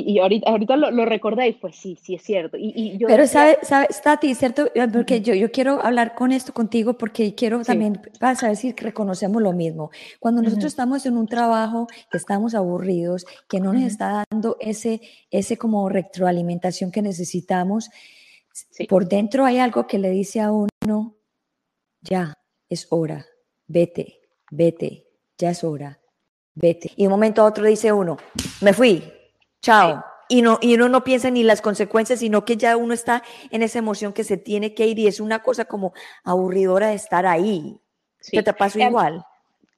[0.05, 2.57] Y, ahorita, ahorita lo, lo, recordé y pues sí, sí es cierto.
[2.59, 4.67] Y, Pero sabe, sabe, Stati, ¿cierto?
[4.75, 8.75] Eh, porque yo, yo quiero hablar con esto contigo porque quiero también, vas a decir
[8.75, 9.91] que reconocemos lo mismo.
[10.19, 15.01] Cuando nosotros estamos en un trabajo que estamos aburridos, que no nos está dando ese,
[15.31, 17.89] ese como retroalimentación que necesitamos,
[18.89, 21.15] por dentro hay algo que le dice a uno,
[22.01, 22.33] ya,
[22.69, 23.25] es hora,
[23.67, 25.07] vete, vete,
[25.37, 25.99] ya es hora,
[26.55, 26.91] vete.
[26.95, 28.17] Y de un momento a otro dice uno,
[28.61, 29.03] me fui,
[29.61, 30.03] Chao.
[30.29, 33.63] y, no, y uno no piensa ni las consecuencias, sino que ya uno está en
[33.63, 35.93] esa emoción que se tiene que ir y es una cosa como
[36.23, 37.79] aburridora de estar ahí.
[38.31, 39.25] ¿Qué te pasó em, igual?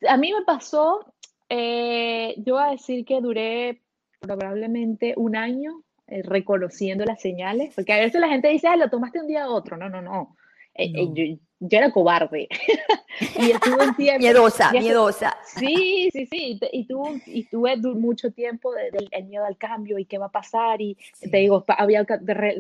[0.08, 1.14] A mí me pasó,
[1.50, 3.82] eh, yo voy a decir que duré
[4.20, 8.90] probablemente un año eh, reconociendo las señales, porque a veces la gente dice, ah, lo
[8.90, 9.78] tomaste un día a otro.
[9.78, 10.36] No, no, no.
[10.74, 12.48] Eh, yo, yo, era cobarde.
[13.38, 14.20] y estuve un tiempo.
[14.20, 15.38] Miedosa, miedosa.
[15.46, 16.60] Sí, sí, sí.
[16.72, 20.32] Y, tuve, y tuve mucho tiempo del de, miedo al cambio y qué va a
[20.32, 20.82] pasar.
[20.82, 22.06] Y te digo, había,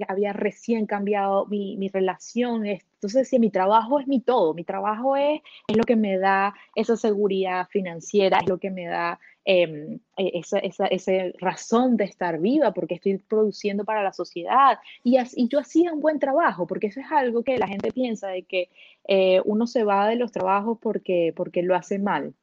[0.07, 2.65] había recién cambiado mi, mi relación.
[2.65, 4.53] Entonces, sí, mi trabajo es mi todo.
[4.53, 8.87] Mi trabajo es, es lo que me da esa seguridad financiera, es lo que me
[8.87, 9.19] da
[9.51, 14.77] Em, e, esa, esa, esa, razón de estar viva, porque estoy produciendo para la sociedad.
[15.03, 18.27] Y, así, yo hacía un buen trabajo, porque eso es algo que la gente piensa
[18.27, 18.69] de que
[19.07, 22.33] eh, uno se va de los trabajos porque, porque lo hace mal.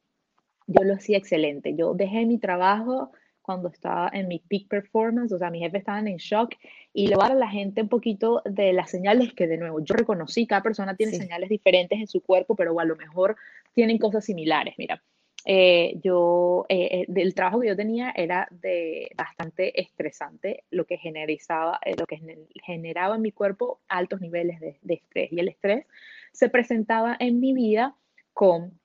[0.67, 1.75] Yo lo hacía excelente.
[1.75, 3.11] Yo dejé mi trabajo
[3.47, 6.53] cuando estaba en mi peak performance, o sea, mis jefes estaban en shock
[6.93, 9.57] y le voy a dar a la gente un poquito de las señales que de
[9.57, 13.37] nuevo yo reconocí, cada persona tiene señales diferentes en su cuerpo, pero a lo mejor
[13.73, 14.75] tienen cosas similares.
[14.77, 15.01] Mira,
[15.49, 20.97] eh, yo, eh, eh el trabajo que yo tenía era de bastante estresante, lo que
[20.97, 22.19] generaba, eh, lo que
[22.65, 25.31] generaba en mi cuerpo altos niveles de, estrés.
[25.31, 25.85] Y el estrés
[26.33, 27.95] se presentaba en mi vida
[28.33, 28.77] con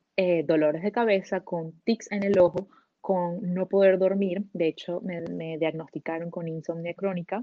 [0.45, 2.69] dolores de cabeza, con tics en el ojo,
[3.01, 4.45] con no poder dormir.
[4.53, 7.43] De hecho, me, me diagnosticaron con insomnia crónica.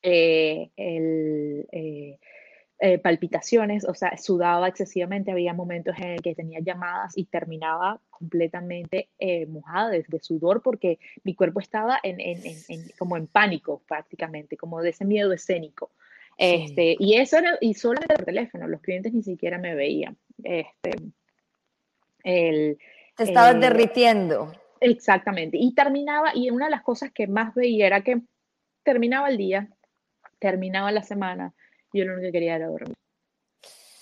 [0.00, 1.66] el,
[2.80, 8.00] eh, palpitaciones, o sea, sudaba excesivamente, había momentos en el que tenía llamadas y terminaba
[8.10, 13.82] completamente eh, mojada de, sudor porque mi cuerpo estaba en, en, en, como en pánico
[13.88, 15.90] prácticamente, como de ese miedo escénico.
[16.38, 20.16] Este, y eso era, y solamente por teléfono, los clientes ni siquiera me veían.
[20.44, 20.90] Este,
[22.22, 22.78] el,
[23.16, 24.52] Te estabas eh, derritiendo.
[24.80, 25.58] Exactamente.
[25.58, 28.22] Y terminaba, y una de las cosas que más veía era que
[28.84, 29.68] terminaba el día,
[30.38, 31.54] terminaba la semana,
[31.92, 32.94] yo lo único que quería era dormir.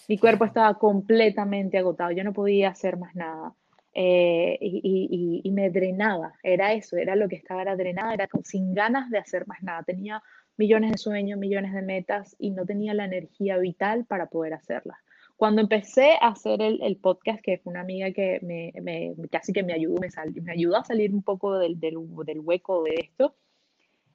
[0.09, 3.55] Mi cuerpo estaba completamente agotado, yo no podía hacer más nada.
[3.99, 9.09] Eh, y, me drenaba, era eso, era lo que estaba, era drenada, era sin ganas
[9.09, 9.83] de hacer más nada.
[9.85, 10.22] Tenía
[10.59, 14.99] millones de sueños, millones de metas y no tenía la energía vital para poder hacerlas.
[15.37, 19.72] Cuando empecé a hacer el, podcast, que fue una amiga que me, casi que me
[19.72, 20.09] ayudó, me,
[20.42, 23.35] me, ayudó a salir un poco del, del, hueco de esto,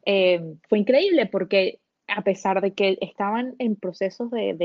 [0.06, 1.81] eh, fue increíble porque
[2.16, 4.56] a pesar de que estaban en procesos de,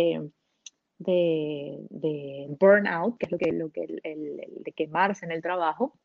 [0.99, 5.99] de, de, burnout, que es lo que, lo que el, de quemarse en el trabajo,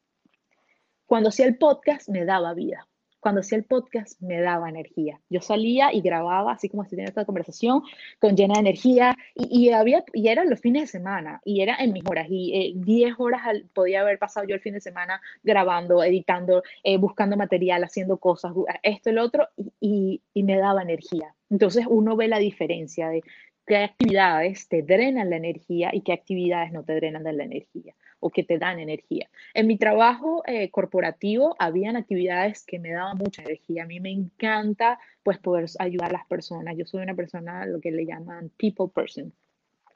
[1.06, 2.88] cuando hacía el podcast me daba vida
[3.22, 5.22] cuando hacía el podcast me daba energía.
[5.30, 7.84] Yo salía y grababa, así como estoy teniendo esta conversación,
[8.20, 11.94] con llena de energía y, había, y eran los fines de semana y era en
[11.94, 13.42] mis horas y 10 eh, horas
[13.74, 18.54] podía haber pasado yo el fin de semana grabando, editando, eh, buscando material, haciendo cosas,
[18.84, 19.48] esto, el otro
[19.80, 21.36] y, y me daba energía.
[21.50, 23.24] Entonces uno ve la diferencia de
[23.72, 27.96] qué actividades te drenan la energía y qué actividades no te drenan de la energía
[28.20, 29.30] o que te dan energía.
[29.54, 33.84] En mi trabajo eh, corporativo habían actividades que me daban mucha energía.
[33.84, 36.76] A mí me encanta pues poder ayudar a las personas.
[36.76, 39.32] Yo soy una persona, lo que le llaman people person.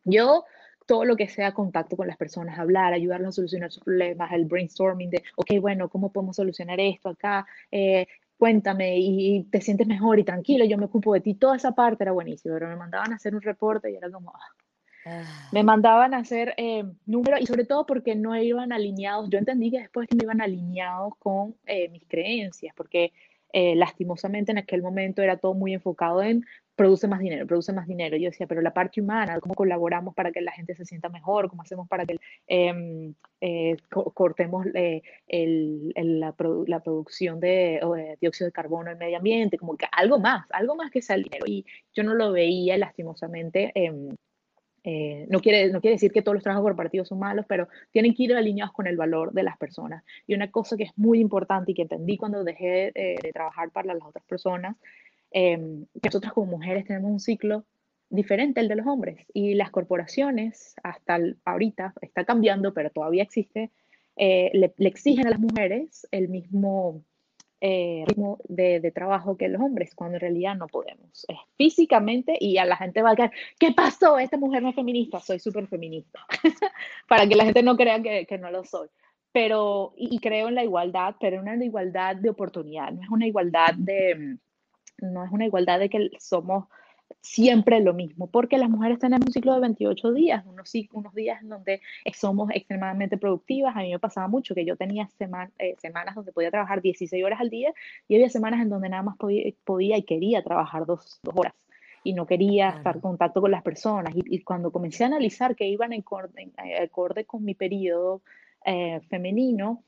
[0.05, 0.45] Yo
[0.85, 4.45] todo lo que sea contacto con las personas, hablar, ayudarlos a solucionar sus problemas, el
[4.45, 7.45] brainstorming de, ok, bueno, ¿cómo podemos solucionar esto acá?
[7.71, 11.35] Eh, cuéntame y, te sientes mejor y tranquilo, yo me ocupo de ti.
[11.35, 14.31] Toda esa parte era buenísima, pero me mandaban a hacer un reporte y era como,
[14.31, 14.65] ah,
[15.05, 15.23] Ah.
[15.51, 19.29] Me mandaban a hacer eh, números y sobre todo porque no iban alineados.
[19.29, 23.13] Yo entendí que después no iban alineados con eh, mis creencias, porque
[23.53, 26.43] eh, lastimosamente en aquel momento era todo muy enfocado en
[26.75, 28.17] produce más dinero, produce más dinero.
[28.17, 31.49] Yo decía, pero la parte humana, ¿cómo colaboramos para que la gente se sienta mejor?
[31.49, 33.13] ¿Cómo hacemos para que em,
[34.13, 34.65] cortemos
[35.27, 36.35] el, la,
[36.67, 37.79] la, producción de,
[38.19, 39.57] dióxido de carbono en el medio ambiente?
[39.57, 41.45] Como que algo más, algo más que ese dinero.
[41.47, 43.71] Y yo no lo veía lastimosamente.
[43.73, 44.09] Em,
[44.87, 48.13] eh, no, quiere, no quiere decir que todos los trabajos corporativos son malos, pero tienen
[48.13, 50.03] que ir alineados con el valor de las personas.
[50.27, 53.95] Y una cosa que es muy importante y que entendí cuando dejé de trabajar para
[53.95, 54.75] las otras personas,
[55.31, 57.65] em, que nosotras como mujeres tenemos un ciclo
[58.09, 59.25] diferente al de los hombres.
[59.33, 63.71] Y las corporaciones, hasta ahorita, está cambiando, pero todavía existe,
[64.15, 67.03] eh, le, le, exigen a las mujeres el mismo
[67.67, 71.25] eh, ritmo de, trabajo que los hombres, cuando en realidad no podemos.
[71.27, 74.19] Es físicamente y a la gente va a quedar, ¿qué pasó?
[74.19, 76.19] Esta mujer no es feminista, soy súper feminista,
[77.09, 78.89] para que la gente no crea que, que no lo soy.
[79.31, 83.73] Pero, y, creo en la igualdad, pero una igualdad de oportunidad, no es una igualdad
[83.75, 84.37] de,
[84.97, 86.65] no es una igualdad de que somos
[87.21, 91.41] siempre lo mismo, porque las mujeres tenemos un ciclo de 28 días, unos, unos días
[91.41, 91.81] en donde
[92.13, 93.75] somos extremadamente productivas.
[93.75, 95.09] A mí me pasaba mucho que yo tenía
[95.57, 97.73] eh, semanas donde podía trabajar 16 horas al día
[98.07, 101.53] y había semanas en donde nada más podía, y quería trabajar dos, horas
[102.03, 104.13] y no quería estar en contacto con las personas.
[104.15, 106.03] Y, cuando comencé a analizar que iban en
[106.81, 108.21] acorde, con mi periodo
[108.63, 109.83] eh, femenino,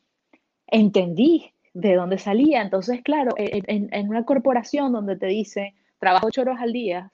[0.66, 2.62] entendí de dónde salía.
[2.62, 7.12] Entonces, claro, en, en una corporación donde te dice, trabajo ocho horas al día,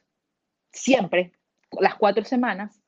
[0.71, 1.34] siempre,
[1.80, 2.80] las cuatro semanas,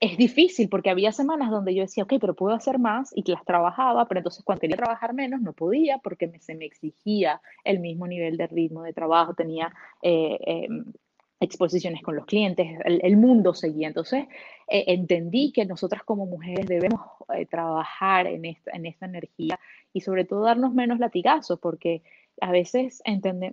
[0.00, 3.44] es difícil porque había semanas donde yo decía, ok, pero puedo hacer más y las
[3.44, 8.06] trabajaba, pero entonces cuando quería trabajar menos no podía porque se me exigía el mismo
[8.06, 10.92] nivel de ritmo de trabajo, tenía eh, em,
[11.42, 13.88] exposiciones con los clientes, el, mundo seguía.
[13.88, 14.26] Entonces
[14.68, 17.00] eh, entendí que nosotras como mujeres debemos
[17.34, 19.58] eh, trabajar en esta, en esta energía
[19.92, 22.02] y sobre todo darnos menos latigazos porque
[22.40, 23.02] a veces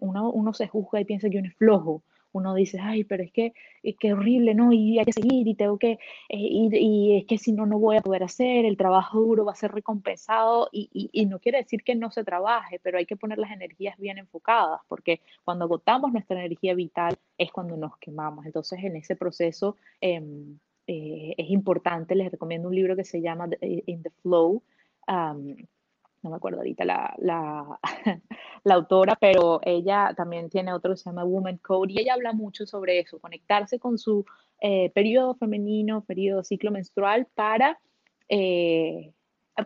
[0.02, 3.32] uno, uno se juzga y piensa que uno es flojo uno dice, ay, pero es
[3.32, 4.72] que eh, qué horrible, ¿no?
[4.74, 5.98] Y hay que seguir y tengo que, eh,
[6.30, 9.56] y, es que si no, no voy a poder hacer, el trabajo duro va a
[9.56, 13.38] ser recompensado y, y, no quiere decir que no se trabaje, pero hay que poner
[13.38, 18.46] las energías bien enfocadas, porque cuando agotamos nuestra energía vital es cuando nos quemamos.
[18.46, 23.50] Entonces, en ese proceso em, eh, es importante, les recomiendo un libro que se llama
[23.62, 24.64] In the Flow
[26.22, 27.16] no me acuerdo ahorita la,
[28.64, 32.34] la, autora, pero ella también tiene otro que se llama Woman Code y ella habla
[32.34, 34.26] mucho sobre eso, conectarse con su
[34.62, 37.80] eh, periodo femenino, periodo ciclo menstrual para
[38.28, 39.14] eh,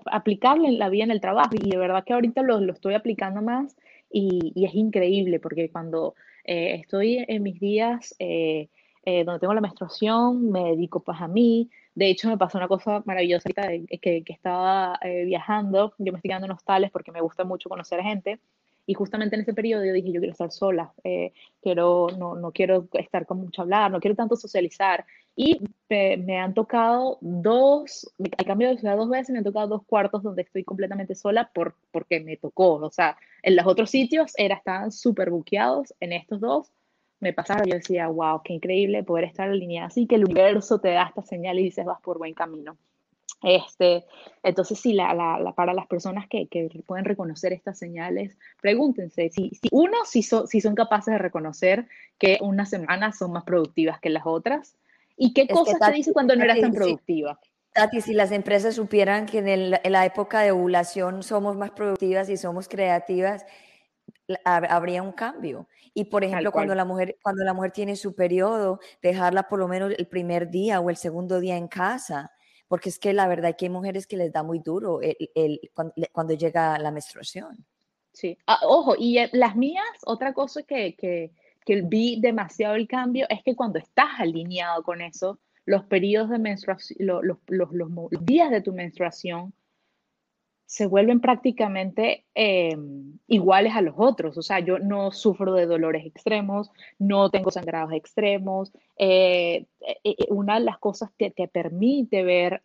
[0.06, 1.52] aplicarle en la vida en el trabajo.
[1.54, 3.76] Y de verdad que ahorita lo, lo estoy aplicando más
[4.12, 6.14] y, y, es increíble porque cuando
[6.44, 8.16] eh, estoy en mis días
[9.06, 13.04] donde tengo la menstruación, me dedico pues a mí, de hecho, me pasó una cosa
[13.06, 17.22] maravillosa ahorita que, que, estaba eh, viajando, yo me estoy quedando en hostales porque me
[17.22, 18.40] gusta mucho conocer gente,
[18.86, 22.52] y justamente en ese periodo yo dije, yo quiero estar sola, eh, quiero, no, no,
[22.52, 25.06] quiero estar con mucho hablar, no quiero tanto socializar.
[25.36, 29.84] Y me, han tocado dos, al cambio de ciudad dos veces, me han tocado dos
[29.86, 32.76] cuartos donde estoy completamente sola por, porque me tocó.
[32.76, 36.72] O sea, en los otros sitios era, estaban súper buqueados, en estos dos
[37.24, 40.90] me pasaba, yo decía, wow, qué increíble poder estar alineada así, que el universo te
[40.90, 42.78] da esta señal y dices, vas por buen camino.
[43.42, 44.06] Este,
[44.42, 49.50] entonces, sí, la, la, para las personas que, que, pueden reconocer estas señales, pregúntense si,
[49.50, 54.10] si uno, si, si son capaces de reconocer que unas semanas son más productivas que
[54.10, 54.78] las otras
[55.18, 57.38] y qué cosas te dice cuando no eras tan productiva.
[57.74, 62.30] Tati, si las empresas supieran que en, en, la época de ovulación somos más productivas
[62.30, 63.46] y somos creativas,
[64.46, 65.68] habría un cambio.
[65.94, 69.68] Y por ejemplo, cuando la, mujer, cuando la mujer tiene su periodo, dejarla por lo
[69.68, 72.32] menos el primer día o el segundo día en casa,
[72.68, 75.60] porque es que la verdad es que hay mujeres que les da muy duro el,
[76.12, 77.66] cuando, llega la menstruación.
[78.12, 81.32] Sí, ah, ojo, y eh, las mías, otra cosa que, que,
[81.66, 86.40] que vi demasiado el cambio es que cuando estás alineado con eso, los periodos de
[86.40, 89.54] menstruación, los, los, los días de tu menstruación
[90.66, 92.76] se vuelven prácticamente eh,
[93.28, 94.38] iguales a los otros.
[94.38, 98.72] O sea, yo no sufro de dolores extremos, no tengo sangrados extremos.
[98.98, 99.66] Eh,
[100.04, 102.62] eh, una de las cosas que te permite ver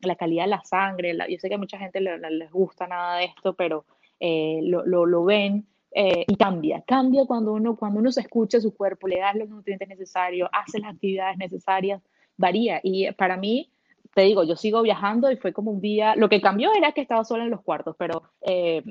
[0.00, 3.18] la calidad de la sangre, yo sé que a mucha gente no les gusta nada
[3.18, 3.84] de esto, pero
[4.20, 5.66] lo, lo, lo, ven.
[5.92, 9.88] y cambia, cambia cuando uno, cuando uno se escucha su cuerpo, le da los nutrientes
[9.88, 12.02] necesarios, hace las actividades necesarias,
[12.36, 12.80] varía.
[12.82, 13.70] Y para mí,
[14.14, 17.00] te digo, yo sigo viajando y fue como un día, lo que cambió era que
[17.00, 18.82] estaba sola en los cuartos, pero eh,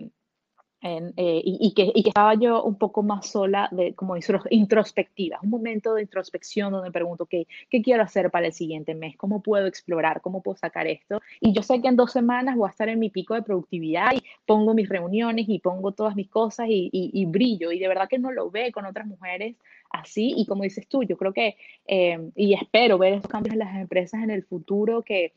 [0.85, 4.15] eh, y, que, estaba yo un poco más sola, de, como
[4.49, 8.93] introspectiva, un momento de introspección donde me pregunto, ¿qué, ¿qué quiero hacer para el siguiente
[8.93, 9.15] mes?
[9.15, 10.19] ¿Cómo puedo explorar?
[10.19, 11.21] ¿Cómo puedo sacar esto?
[11.39, 14.13] Y yo sé que en dos semanas voy a estar en mi pico de productividad
[14.13, 17.71] y pongo mis reuniones y pongo todas mis cosas y, y, brillo.
[17.71, 19.55] Y de verdad que no lo ve con otras mujeres
[19.89, 20.33] así.
[20.35, 21.55] Y como dices tú, yo creo que,
[21.87, 25.33] eh, y espero ver esos cambios en las empresas en el futuro que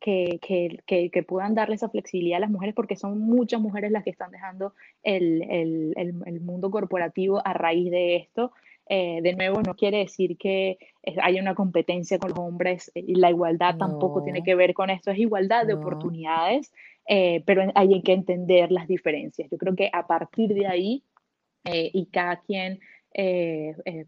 [0.00, 0.38] que,
[0.86, 4.10] que, que, puedan darle esa flexibilidad a las mujeres, porque son muchas mujeres las que
[4.10, 8.52] están dejando el, el, el, mundo corporativo a raíz de esto.
[8.88, 10.78] Eh, de nuevo, no quiere decir que
[11.22, 15.10] haya una competencia con los hombres y la igualdad tampoco tiene que ver con esto,
[15.10, 16.72] es igualdad de oportunidades,
[17.06, 19.50] eh, pero hay que entender las diferencias.
[19.50, 21.02] Yo creo que a partir de ahí,
[21.64, 22.78] eh, y cada quien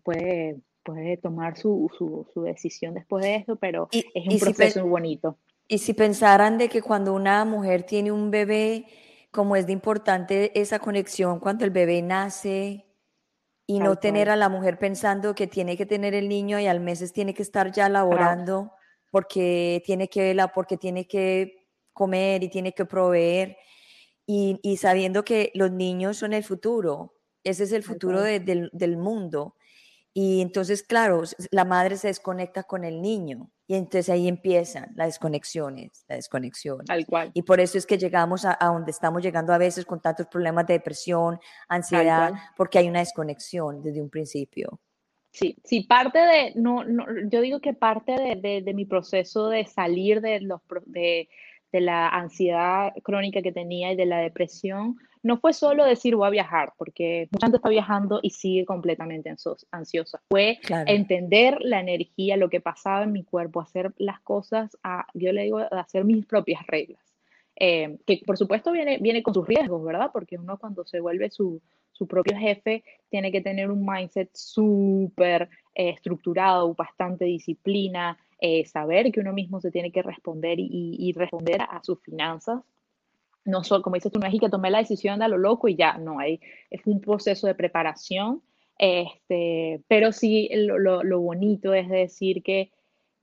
[0.05, 4.91] puede, puede tomar su, su, su, decisión después de esto, pero es un proceso muy
[4.91, 5.37] bonito.
[5.73, 8.87] Y si pensaran de que cuando una mujer tiene un bebé,
[9.31, 12.87] como es de importante esa conexión cuando el bebé nace
[13.69, 16.81] y no tener a la mujer pensando que tiene que tener el niño y al
[16.81, 18.73] meses tiene que estar ya laborando
[19.13, 23.57] porque tiene que porque tiene que comer y tiene que proveer
[24.27, 27.15] y, y, sabiendo que los niños son el futuro,
[27.45, 29.55] ese es el futuro del, del mundo
[30.13, 35.09] Y entonces, claro, la madre se desconecta con el niño y entonces ahí empiezan las
[35.09, 36.85] desconexiones, la desconexión.
[36.85, 37.31] Tal cual.
[37.33, 40.67] Y por eso es que llegamos a, donde estamos llegando a veces con tantos problemas
[40.67, 41.39] de depresión,
[41.69, 44.81] ansiedad, porque hay una desconexión desde un principio.
[45.33, 49.65] Sí, sí, parte de, no, no yo digo que parte de, de, mi proceso de
[49.65, 51.29] salir de, los, de,
[51.71, 56.27] de la ansiedad crónica que tenía y de la depresión no fue solo decir voy
[56.27, 59.33] a viajar, porque mucha gente está viajando y sigue completamente
[59.71, 60.23] ansiosa.
[60.31, 65.33] Fue entender la energía, lo que pasaba en mi cuerpo, hacer las cosas, a, yo
[65.33, 67.03] le digo, hacer mis propias reglas.
[67.57, 70.11] Eh, que por supuesto viene, viene con sus riesgos, ¿verdad?
[70.13, 71.61] Porque uno cuando se vuelve su,
[71.93, 79.13] su propio jefe tiene que tener un mindset súper eh, estructurado, bastante disciplina, eh, saber
[79.13, 82.63] que uno mismo se tiene que responder y, y responder a sus finanzas
[83.45, 85.69] no solo, como dices tú, no es que tomé la decisión de a lo loco
[85.69, 88.43] y ya, no, hay, es un proceso de preparación,
[88.79, 92.71] este, pero sí lo, lo, bonito es decir que,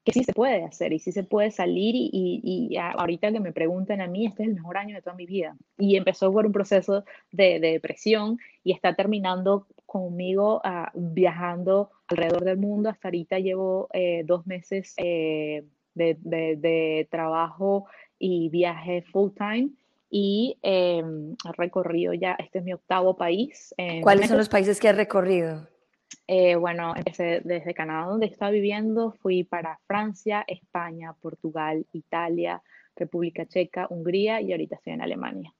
[0.04, 3.52] que, sí se puede hacer y sí se puede salir y, y, ahorita que me
[3.52, 5.58] preguntan a mí, este es el mejor año de toda mi vida.
[5.80, 12.44] Y empezó por un proceso de, de depresión y está terminando conmigo uh, viajando alrededor
[12.44, 12.90] del mundo.
[12.90, 15.66] Hasta ahorita llevo eh, dos meses eh,
[15.96, 17.88] de, de, de trabajo
[18.20, 19.72] y viaje full time
[20.10, 23.74] y eh, he recorrido ya, este es mi octavo país.
[24.02, 25.68] ¿Cuáles son los países que has recorrido?
[26.28, 32.62] Eh, bueno, empecé desde Canadá, donde estaba viviendo, fui para Francia, España, Portugal, Italia,
[32.96, 35.54] República Checa, Hungría y ahorita estoy en Alemania.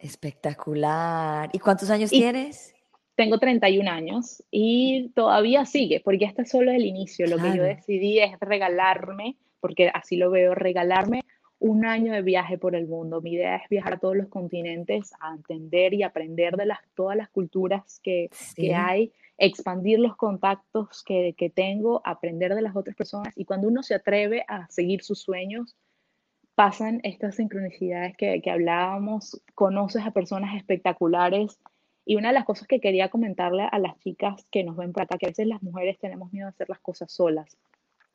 [0.00, 1.50] Espectacular.
[1.52, 2.74] ¿Y cuántos años tienes?
[3.14, 7.26] Tengo 31 años y todavía sigue, porque este solo es el inicio.
[7.26, 11.22] Lo que yo decidí es regalarme, porque así lo veo, regalarme
[11.58, 13.20] un año de viaje por el mundo.
[13.20, 17.16] Mi idea es viajar a todos los continentes, a entender y aprender de las, todas
[17.16, 18.30] las culturas que,
[18.74, 23.32] hay, expandir los contactos que, tengo, aprender de las otras personas.
[23.36, 25.76] Y cuando uno se atreve a seguir sus sueños,
[26.54, 31.58] pasan estas sincronicidades que, que hablábamos, conoces a personas espectaculares.
[32.04, 35.02] Y una de las cosas que quería comentarle a las chicas que nos ven por
[35.02, 37.56] acá, que a veces las mujeres tenemos miedo a hacer las cosas solas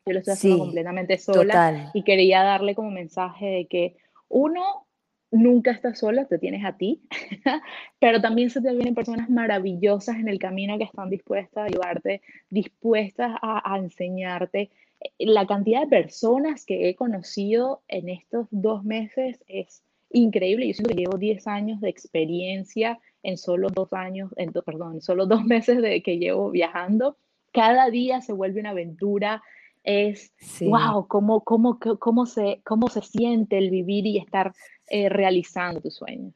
[0.05, 3.95] yo lo estoy haciendo completamente sola y quería darle como mensaje de que
[4.29, 4.87] uno
[5.31, 7.01] nunca estás sola, te tienes a ti,
[7.99, 12.21] pero también se te vienen personas maravillosas en el camino que están dispuestas a ayudarte,
[12.49, 14.71] dispuestas a, enseñarte.
[15.17, 20.67] La cantidad de personas que he conocido en estos dos meses es increíble.
[20.67, 25.01] Yo siento que llevo 10 años de experiencia en solo dos años, en, perdón, en
[25.01, 27.17] solo dos meses de que llevo viajando.
[27.53, 29.41] Cada día se vuelve una aventura,
[29.83, 34.53] es, wow, cómo, cómo, cómo, se, cómo se siente el vivir y estar
[34.87, 36.33] eh, realizando tus sueños.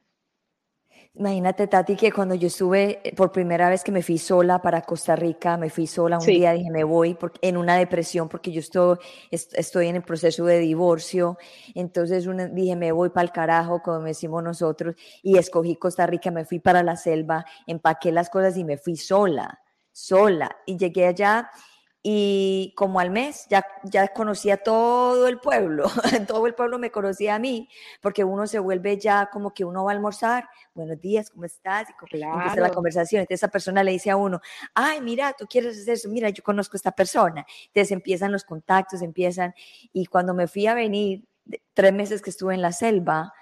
[1.18, 4.82] Imagínate, Tati, que cuando yo estuve eh, por primera vez que me fui sola para
[4.82, 8.52] Costa Rica, me fui sola un día, dije, me voy porque, en una depresión porque
[8.52, 8.98] yo estoy,
[9.30, 11.38] estoy en el proceso de divorcio.
[11.74, 16.44] Entonces dije, me voy para el carajo, como decimos nosotros, y escogí Costa Rica, me
[16.44, 19.58] fui para la selva, empaqué las cosas y me fui sola,
[19.92, 20.54] sola.
[20.66, 21.50] Y llegué allá
[22.08, 25.90] y como al mes ya, ya conocía todo el pueblo,
[26.28, 27.68] todo el pueblo me conocía a mí,
[28.00, 31.88] porque uno se vuelve ya como que uno va a almorzar, buenos días, ¿cómo estás?
[32.12, 34.40] Y empieza la conversación, entonces esa persona le dice a uno,
[34.72, 38.44] ay, mira, tú quieres hacer eso, mira, yo conozco a esta persona, entonces empiezan los
[38.44, 39.52] contactos, empiezan,
[39.92, 41.24] y cuando me fui a venir,
[41.74, 43.32] tres meses que estuve en la selva,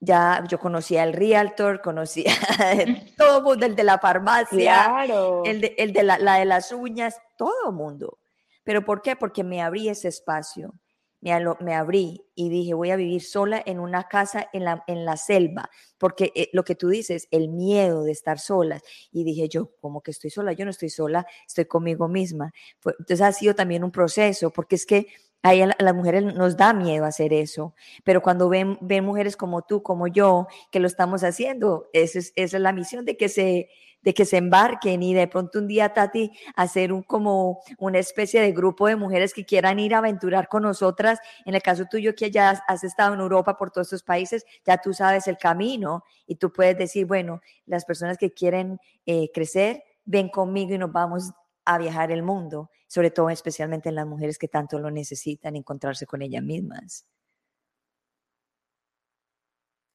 [0.00, 2.32] ya yo conocía al realtor, conocía
[3.16, 5.04] todo el mundo, el de la farmacia,
[5.44, 8.18] el, de, el de la, la, de las uñas, todo el mundo.
[8.62, 9.16] ¿Pero por qué?
[9.16, 10.74] Porque me abrí ese espacio,
[11.20, 15.04] me, me, abrí y dije, voy a vivir sola en una casa en la, en
[15.04, 18.80] la selva, porque eh, lo que tú dices, el miedo de estar sola.
[19.10, 22.52] Y dije yo, como que estoy sola, yo no estoy sola, estoy conmigo misma.
[22.84, 25.06] Entonces ha sido también un proceso, porque es que
[25.46, 27.74] a, las mujeres nos da miedo hacer eso,
[28.04, 32.32] pero cuando ven, ven mujeres como tú, como yo, que lo estamos haciendo, esa es,
[32.36, 33.68] esa es la misión de que se
[34.06, 38.40] de que se embarquen y de pronto un día, Tati, hacer un como una especie
[38.40, 41.18] de grupo de mujeres que quieran ir a aventurar con nosotras.
[41.44, 44.78] En el caso tuyo, que ya has estado en Europa por todos estos países, ya
[44.78, 49.82] tú sabes el camino y tú puedes decir, bueno, las personas que quieren eh, crecer,
[50.04, 51.32] ven conmigo y nos vamos
[51.64, 56.06] a viajar el mundo, sobre todo especialmente en las mujeres que tanto lo necesitan, encontrarse
[56.06, 57.02] con ellas mismas.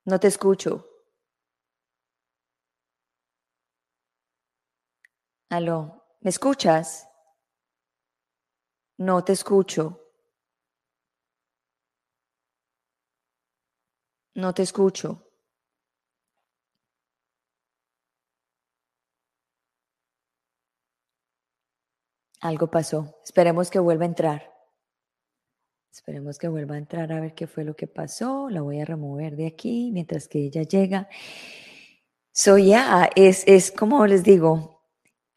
[0.05, 0.87] No te escucho.
[5.49, 7.07] Aló, ¿me escuchas?
[8.99, 9.99] No te escucho.
[14.35, 15.30] No te escucho.
[22.41, 23.19] Algo pasó.
[23.23, 24.51] Esperemos que vuelva a entrar.
[25.91, 28.49] Esperemos que vuelva a entrar a ver qué fue lo que pasó.
[28.49, 31.07] La voy a remover de aquí mientras que ella llega.
[32.31, 34.81] So ya, es, es como les digo,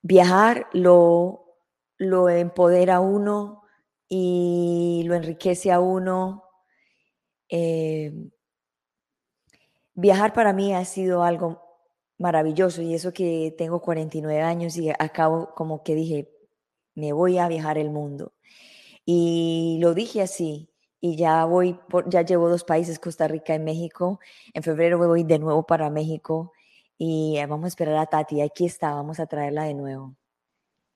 [0.01, 1.59] viajar lo,
[1.99, 3.65] lo empodera a uno
[4.09, 6.45] y lo enriquece a uno.
[7.51, 8.13] Eh,
[9.93, 11.61] viajar para mí ha sido algo
[12.17, 16.34] maravilloso y eso que tengo 49 años y acabo como que dije,
[16.95, 18.33] me voy a viajar el mundo.
[19.05, 20.69] Y lo dije así,
[21.01, 24.21] y ya voy, ya llevo dos países, Costa Rica y México.
[24.55, 26.53] En febrero voy de nuevo para México
[26.97, 28.41] y eh, vamos a esperar a Tati.
[28.41, 30.17] Aquí está, vamos a traerla de nuevo.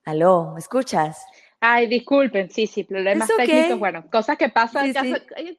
[0.05, 1.23] Aló, ¿me escuchas?
[1.61, 4.93] Ay, disculpen, sí, sí, problemas técnicos, bueno, cosas que pasan,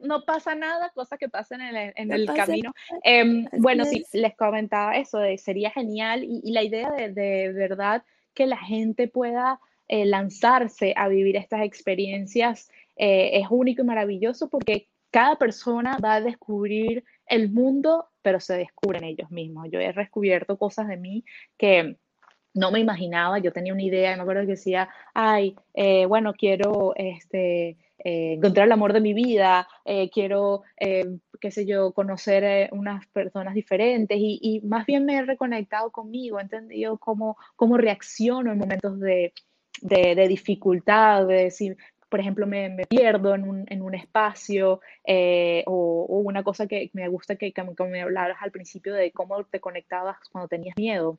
[0.01, 2.73] no pasa nada, cosas que pasan en el, camino.
[3.05, 8.03] Em, bueno, sí, les comentaba eso, de, sería genial y, la idea de, de, verdad
[8.33, 9.61] que la gente pueda
[9.93, 16.15] eh, lanzarse a vivir estas experiencias eh, es único y maravilloso porque cada persona va
[16.15, 19.67] a descubrir el mundo, pero se descubren ellos mismos.
[19.69, 21.25] Yo he descubierto cosas de mí
[21.59, 21.97] que
[22.55, 26.95] no me imaginaba, yo tenía una idea, me acuerdo que decía, ay, eh, bueno, quiero
[26.95, 29.67] este, encontrar el amor de mi vida,
[30.13, 36.39] quiero, qué sé yo, conocer unas personas diferentes y, más bien me he reconectado conmigo,
[36.39, 39.33] he entendido cómo, cómo reacciono en momentos de,
[39.81, 41.51] de, dificultad, de
[42.11, 47.09] por ejemplo, me, pierdo en un, en un espacio eh, o, una cosa que me
[47.09, 51.19] gusta que, como me hablabas al principio de cómo te conectabas cuando tenías miedo.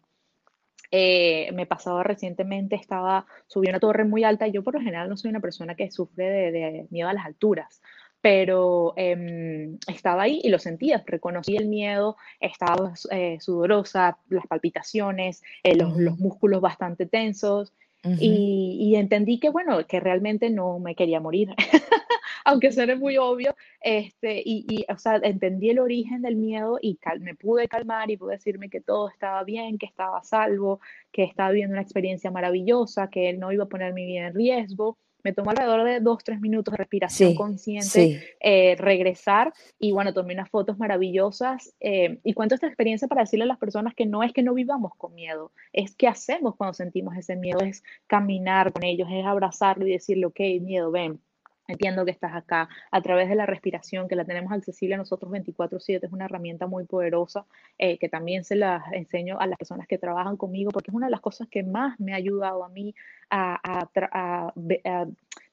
[0.92, 5.08] Eh, me pasaba recientemente, estaba subiendo una torre muy alta y yo por lo general
[5.08, 7.82] no soy una persona que sufre de, miedo a las alturas,
[8.20, 15.42] pero em, estaba ahí y lo sentía, reconocí el miedo, estaba eh, sudorosa, las palpitaciones,
[15.64, 17.74] los, los, músculos bastante tensos
[18.04, 21.50] y, entendí que, bueno, que realmente no me quería morir,
[22.46, 26.98] aunque suene muy obvio, este, y, y, o sea, entendí el origen del miedo y
[27.20, 30.80] me pude calmar y pude decirme que todo estaba bien, que estaba salvo,
[31.12, 34.98] que estaba viviendo una experiencia maravillosa, que no iba a poner mi vida en riesgo
[35.24, 40.34] me tomó alrededor de dos, tres minutos de respiración consciente, eh, regresar y bueno, tomé
[40.34, 44.24] unas fotos maravillosas eh, y cuento esta experiencia para decirle a las personas que no
[44.24, 48.72] es que no vivamos con miedo, es que hacemos cuando sentimos ese miedo, es caminar
[48.72, 51.20] con ellos, es abrazarlo y decirle, ok, miedo, ven,
[51.68, 55.32] Entiendo que estás acá a través de la respiración, que la tenemos accesible a nosotros
[55.32, 57.46] 24/7, es una herramienta muy poderosa
[57.78, 61.08] eh, que también se la enseño a las personas que trabajan conmigo, porque es una
[61.08, 62.94] de las cosas que más me ha ayudado a mí
[63.30, 63.60] a,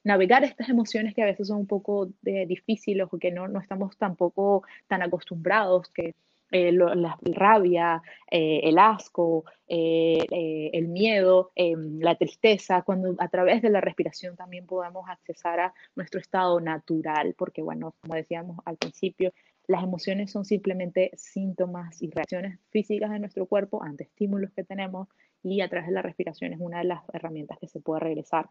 [0.03, 3.59] navegar estas emociones que a veces son un poco eh, difíciles o que no, no
[3.59, 6.15] estamos tampoco tan acostumbrados, que
[6.51, 10.25] eh, la rabia, eh, el asco, eh,
[10.73, 16.19] el miedo, la tristeza, cuando a través de la respiración también podamos accesar a nuestro
[16.19, 19.33] estado natural, porque bueno, como decíamos al principio,
[19.67, 25.07] las emociones son simplemente síntomas y reacciones físicas de nuestro cuerpo ante estímulos que tenemos
[25.43, 28.49] y a través de la respiración es una de las herramientas que se puede regresar.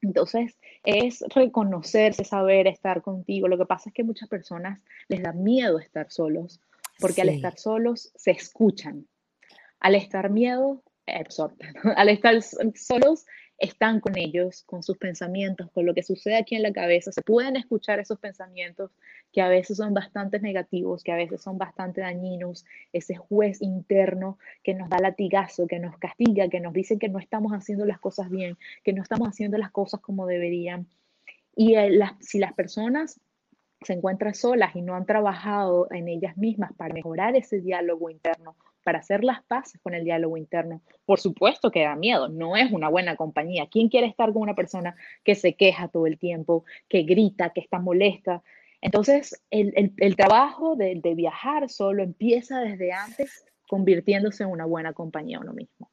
[0.00, 3.48] Entonces, es reconocerse, saber estar contigo.
[3.48, 6.60] Lo que pasa es que muchas personas les da miedo estar solos
[6.98, 9.06] porque al estar solos se escuchan,
[9.80, 13.24] al estar miedo, absorben, al estar solos
[13.58, 17.22] están con ellos, con sus pensamientos, con lo que sucede aquí en la cabeza, se
[17.22, 18.92] pueden escuchar esos pensamientos
[19.32, 24.38] que a veces son bastante negativos, que a veces son bastante dañinos, ese juez interno
[24.62, 27.98] que nos da latigazo, que nos castiga, que nos dice que no estamos haciendo las
[27.98, 30.86] cosas bien, que no estamos haciendo las cosas como deberían.
[31.56, 33.20] Y eh, si las personas
[33.82, 38.56] se encuentran solas y no han trabajado en ellas mismas para mejorar ese diálogo interno,
[38.82, 42.72] para hacer las paces con el diálogo interno, por supuesto que da miedo, no es
[42.72, 43.68] una buena compañía.
[43.70, 47.60] ¿Quién quiere estar con una persona que se queja todo el tiempo, que grita, que
[47.60, 48.42] está molesta?
[48.80, 55.40] Entonces, el, trabajo de, de viajar solo empieza desde antes, convirtiéndose en una buena compañía
[55.40, 55.90] uno mismo.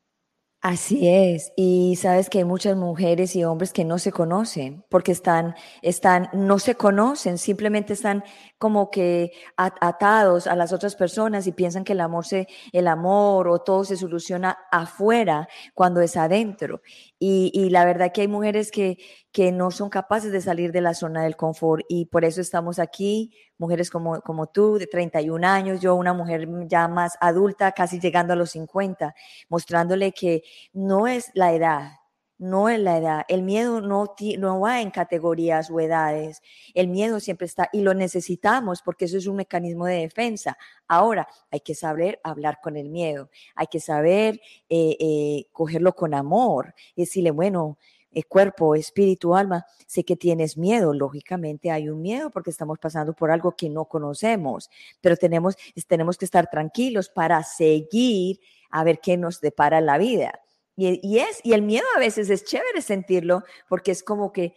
[0.68, 5.12] Así es, y sabes que hay muchas mujeres y hombres que no se conocen porque
[5.12, 5.54] están,
[5.84, 8.24] están, no se conocen, simplemente están
[8.58, 13.48] como que atados a las otras personas y piensan que el amor se, el amor
[13.48, 16.82] o todo se soluciona afuera cuando es adentro.
[17.20, 18.98] Y, y la verdad que hay mujeres que,
[19.36, 22.80] que no son capaces de salir de la zona del confort y por eso estamos
[22.80, 28.00] aquí, mujeres como, como tú, de 31 años, yo una mujer ya más adulta, casi
[28.00, 29.14] llegando a los 50,
[29.50, 31.92] mostrándole que no es la edad,
[32.38, 33.26] no es la edad.
[33.28, 36.42] El miedo no, no va en categorías o edades.
[36.74, 40.58] El miedo siempre está y lo necesitamos porque eso es un mecanismo de defensa.
[40.88, 46.14] Ahora, hay que saber hablar con el miedo, hay que saber eh, eh, cogerlo con
[46.14, 47.78] amor y decirle, bueno,
[48.24, 50.94] cuerpo, espíritu, alma, sé que tienes miedo.
[50.94, 54.70] Lógicamente hay un miedo porque estamos pasando por algo que no conocemos,
[55.02, 55.56] pero tenemos,
[55.88, 58.40] tenemos que estar tranquilos para seguir
[58.72, 60.42] a ver qué nos depara la vida.
[60.78, 64.54] Y, es, y el miedo a veces es chévere sentirlo porque es como que,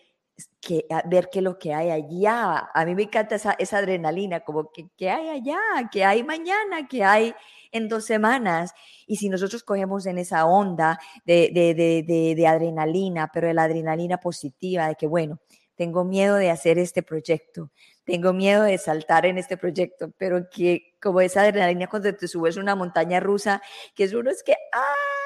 [0.61, 2.70] que ver qué lo que hay allá.
[2.74, 5.59] A mí me encanta esa, esa adrenalina, como que qué hay allá,
[5.92, 7.34] qué hay mañana, qué hay
[7.72, 8.72] en dos semanas.
[9.06, 13.64] Y si nosotros cogemos en esa onda de, de, de, de, adrenalina, pero de la
[13.64, 15.40] adrenalina positiva, de que, bueno,
[15.74, 17.70] tengo miedo de hacer este proyecto,
[18.04, 22.56] tengo miedo de saltar en este proyecto, pero que como esa adrenalina cuando te subes
[22.56, 23.62] una montaña rusa,
[23.94, 25.18] que es uno es que, ¡ah!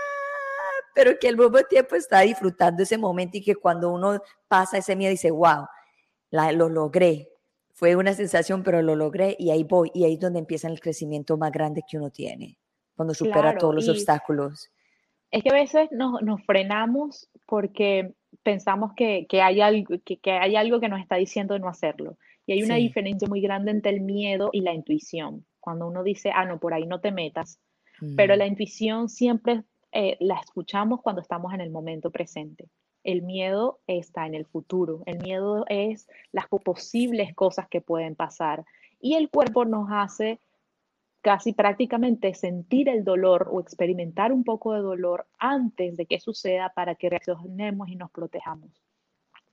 [0.95, 4.97] pero que al mismo tiempo está disfrutando ese momento y que cuando uno pasa ese
[4.97, 5.67] miedo dice, wow,
[6.31, 7.32] la, lo logré.
[7.83, 9.91] Fue una sensación, pero lo logré y ahí voy.
[9.93, 12.57] Y ahí es donde empieza el crecimiento más grande que uno tiene,
[12.95, 14.71] cuando supera todos los obstáculos.
[15.33, 18.15] Es que a veces nos, nos frenamos porque
[18.45, 22.19] pensamos que, que, hay algo, que, que, hay algo que nos está diciendo no hacerlo.
[22.47, 25.45] Y hay una diferencia muy grande entre el miedo y la intuición.
[25.59, 27.59] Cuando uno dice, ah, no, por ahí no te metas.
[28.17, 32.69] Pero la intuición siempre eh, la escuchamos cuando estamos en el momento presente.
[33.05, 35.03] El miedo está en el futuro.
[35.07, 38.65] El miedo es las posibles cosas que pueden pasar.
[39.01, 40.39] Y el cuerpo nos hace
[41.23, 46.73] casi prácticamente sentir el dolor o experimentar un poco de dolor antes de que suceda
[46.75, 48.71] para que reaccionemos y nos protejamos.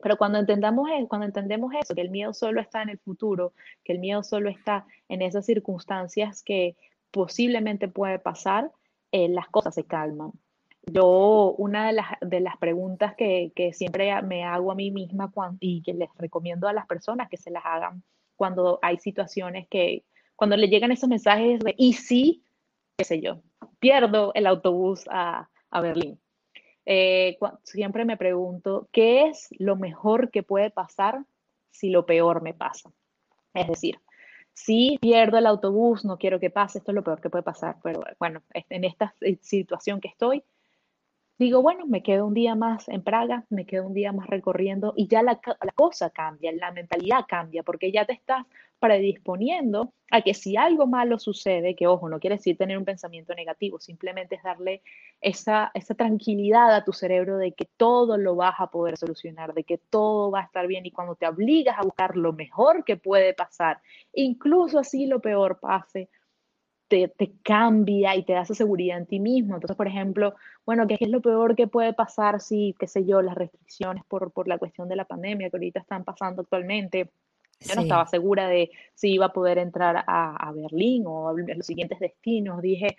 [0.02, 3.94] Pero cuando entendamos, cuando entendemos eso, que el miedo solo está en el futuro, que
[3.94, 6.76] el miedo solo está en esas circunstancias que
[7.12, 8.72] posiblemente puede pasar,
[9.12, 10.32] eh, las cosas se calman.
[10.92, 15.32] Yo, una de las, de las preguntas que, que, siempre me hago a mí misma
[15.60, 18.04] y que les recomiendo a las personas que se las hagan
[18.36, 22.44] cuando hay situaciones que, cuando le llegan esos mensajes de, y si,
[22.98, 23.42] qué sé yo,
[23.80, 26.20] pierdo el autobús a, a Berlín.
[26.86, 31.24] Eh, siempre me pregunto, ¿qué es lo mejor que puede pasar
[31.70, 32.92] si lo peor me pasa?
[33.54, 34.00] Es decir,
[34.54, 37.78] si pierdo el autobús, no quiero que pase, esto es lo peor que puede pasar,
[37.84, 40.44] pero bueno, en esta situación que estoy,
[41.40, 44.94] digo, bueno, me quedo un día más en Praga, me quedo un día más recorriendo
[44.98, 48.46] y ya la, la, cosa cambia, la mentalidad cambia, porque ya te estás
[48.78, 53.34] predisponiendo a que si algo malo sucede, que ojo, no quiere decir tener un pensamiento
[53.36, 54.82] negativo, simplemente es darle
[55.22, 59.64] esa, esa tranquilidad a tu cerebro de que todo lo vas a poder solucionar, de
[59.64, 62.98] que todo va a estar bien y cuando te obligas a buscar lo mejor que
[62.98, 63.82] puede pasar,
[64.14, 66.10] incluso así lo peor pase,
[66.90, 69.56] te, cambia y te da esa seguridad en ti mismo.
[69.56, 70.36] Entonces, por ejemplo,
[70.66, 74.32] bueno, ¿qué es lo peor que puede pasar si, qué sé yo, las restricciones por,
[74.32, 77.12] por la cuestión de la pandemia que ahorita están pasando actualmente?
[77.62, 81.34] Yo no estaba segura de si iba a poder entrar a, a Berlín o a
[81.34, 82.62] los siguientes destinos.
[82.62, 82.96] Dije,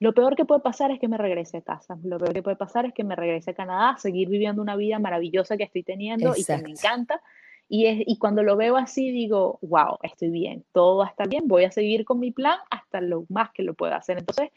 [0.00, 1.96] lo peor que puede pasar es que me regrese a casa.
[2.02, 4.98] Lo peor que puede pasar es que me regrese a Canadá, seguir viviendo una vida
[4.98, 7.22] maravillosa que estoy teniendo y que me encanta
[7.68, 11.48] y, y cuando lo veo así, digo, wow, estoy bien, todo va a estar bien,
[11.48, 14.18] voy a seguir con mi plan hasta lo más que lo pueda hacer.
[14.18, 14.50] Entonces,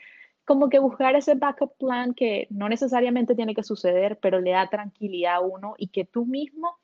[0.47, 4.70] como que buscar ese backup plan que no necesariamente tiene que suceder, pero le da
[4.70, 6.78] tranquilidad a uno y que tú mismo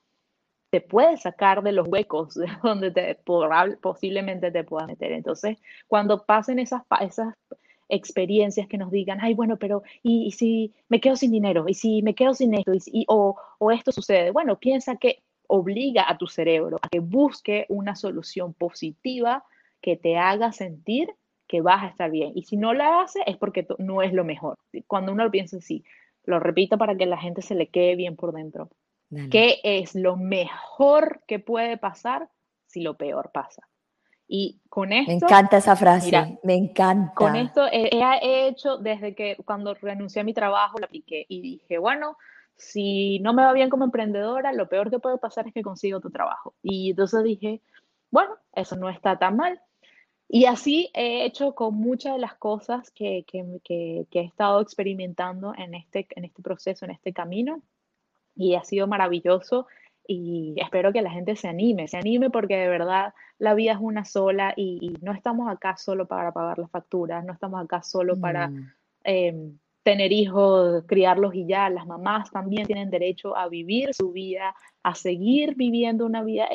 [0.70, 3.16] te puedes sacar de los huecos de donde te,
[3.80, 5.14] posiblemente te puedas meter.
[5.14, 7.36] Entonces, cuando pasen esas, esas
[7.88, 11.66] experiencias que nos digan, ay, bueno, pero ¿y, si me quedo sin dinero?
[11.68, 12.74] ¿Y si me quedo sin esto?
[12.74, 14.32] ¿Y, o, o esto sucede?
[14.32, 15.22] Bueno, piensa que
[15.56, 19.46] obliga a tu cerebro a que busque una solución positiva
[19.82, 21.14] que te haga sentir
[21.48, 22.32] que vas a estar bien.
[22.34, 24.58] Y si no la hace es porque no es lo mejor.
[24.88, 25.84] Cuando uno lo piensa así,
[26.24, 28.72] lo repito para que la gente se le quede bien por dentro.
[29.30, 32.30] ¿Qué es lo mejor que puede pasar
[32.66, 33.62] si lo peor pasa?
[34.28, 35.12] Y con esto...
[35.12, 37.14] Me encanta esa frase, me encanta.
[37.14, 41.42] Con esto he, he, hecho desde que cuando renuncié a mi trabajo, la apliqué y
[41.42, 42.18] dije, bueno,
[42.58, 46.00] si no me va bien como emprendedora, lo peor que puede pasar es que consigo
[46.00, 46.54] tu trabajo.
[46.62, 47.62] Y entonces dije,
[48.12, 49.62] bueno, eso no está tan mal.
[50.28, 55.54] Y así he hecho con muchas de las cosas que, que, que, he estado experimentando
[55.56, 57.62] en este, en este proceso, en este camino.
[58.36, 59.68] Y ha sido maravilloso
[60.08, 63.78] y espero que la gente se anime, se anime porque de verdad la vida es
[63.80, 68.20] una sola y, no estamos acá solo para pagar las facturas, no estamos acá solo
[68.20, 68.50] para...
[68.50, 68.74] Mm.
[69.06, 71.70] Em, tener hijos, criarlos y ya.
[71.70, 76.48] Las mamás también tienen derecho a vivir su vida, a seguir viviendo una vida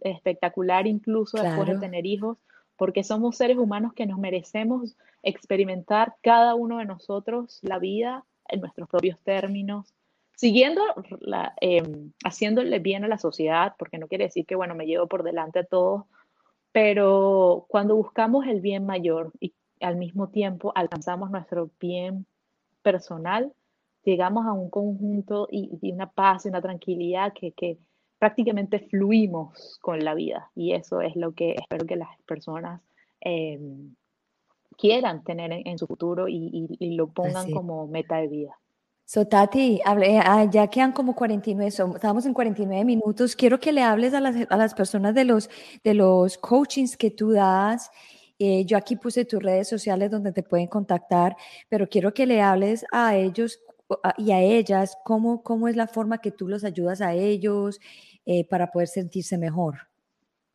[0.00, 2.38] espectacular incluso después de tener hijos,
[2.76, 8.60] porque somos seres humanos que nos merecemos experimentar cada uno de nosotros la vida en
[8.60, 9.94] nuestros propios términos,
[10.36, 10.82] siguiendo,
[11.20, 15.06] la, em, haciéndole bien a la sociedad, porque no quiere decir que, bueno, me llevo
[15.06, 16.04] por delante a todos,
[16.72, 22.26] pero cuando buscamos el bien mayor y al mismo tiempo alcanzamos nuestro bien
[22.82, 23.52] personal,
[24.04, 27.78] llegamos a un conjunto y, una paz y una tranquilidad que, que
[28.18, 30.50] prácticamente fluimos con la vida.
[30.54, 32.80] Y eso es lo que espero que las personas
[33.20, 33.94] em,
[34.78, 38.58] quieran tener en, su futuro y, lo pongan como meta de vida.
[39.04, 43.34] So, Tati, ah, ya quedan como 49, estamos en 49 minutos.
[43.34, 45.50] Quiero que le hables a las, a las personas de los,
[45.82, 47.90] de los coachings que tú das.
[48.38, 51.36] Eh, yo aquí puse tus redes sociales donde te pueden contactar,
[51.68, 53.60] pero quiero que le hables a ellos
[54.16, 57.80] y a ellas cómo, cómo es la forma que tú los ayudas a ellos
[58.24, 59.88] eh, para poder sentirse mejor.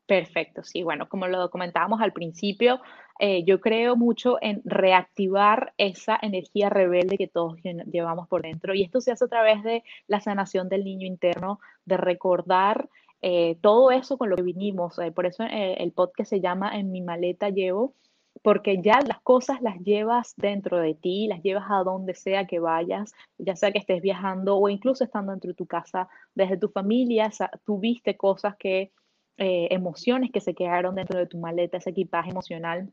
[0.06, 2.80] Perfecto, sí, bueno, como lo comentábamos al principio,
[3.20, 7.58] eh, yo creo mucho en reactivar esa energía rebelde que todos
[7.92, 11.60] llevamos por dentro y esto se hace a través de la sanación del niño interno,
[11.86, 12.90] de recordar
[13.22, 15.00] eh, todo eso con lo que vinimos.
[15.16, 17.96] por eso el podcast se llama En mi maleta llevo,
[18.42, 22.60] porque ya las cosas las llevas dentro de ti, las llevas a donde sea que
[22.60, 26.70] vayas, ya sea que estés viajando o incluso estando dentro de tu casa, desde tu
[26.70, 27.30] familia,
[27.66, 28.92] tuviste cosas que,
[29.38, 32.92] eh, emociones que se quedaron dentro de tu maleta, ese equipaje emocional,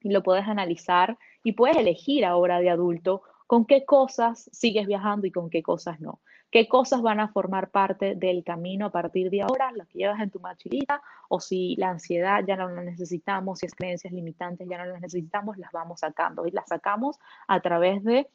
[0.00, 5.26] y lo puedes analizar y puedes elegir ahora de adulto con qué cosas sigues viajando
[5.26, 6.20] y con qué cosas no
[6.50, 10.20] qué cosas van a formar parte del camino a partir de ahora, las que llevas
[10.20, 14.68] en tu mochilita, o si la ansiedad ya no la necesitamos, si es creencias limitantes
[14.68, 17.18] ya no las necesitamos, las vamos sacando y las sacamos
[17.48, 18.28] a través de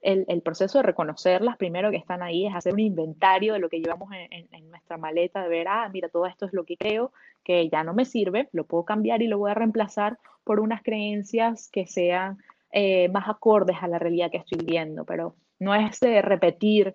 [0.00, 3.80] el, proceso de reconocerlas, primero que están ahí, es hacer un inventario de lo que
[3.80, 7.68] llevamos en, nuestra maleta, de ver, ah, mira, todo esto es lo que creo, que
[7.68, 11.68] ya no me sirve, lo puedo cambiar y lo voy a reemplazar por unas creencias
[11.68, 12.38] que sean
[12.70, 16.94] eh, más acordes a la realidad que estoy viendo, pero no es de repetir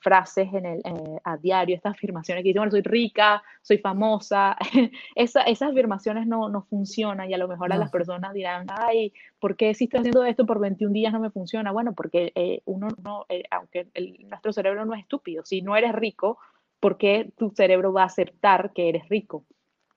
[0.00, 0.82] frases en el,
[1.22, 4.56] a diario, estas afirmaciones que dicen, bueno, soy rica, soy famosa,
[5.14, 9.12] Esa, esas afirmaciones no, no, funcionan y a lo mejor a las personas dirán, ay,
[9.38, 11.70] ¿por qué si estoy haciendo esto por 21 días no me funciona?
[11.70, 13.86] Bueno, porque eh, uno no, eh, aunque
[14.28, 16.38] nuestro cerebro no es estúpido, si no eres rico,
[16.80, 19.44] ¿por qué tu cerebro va a aceptar que eres rico?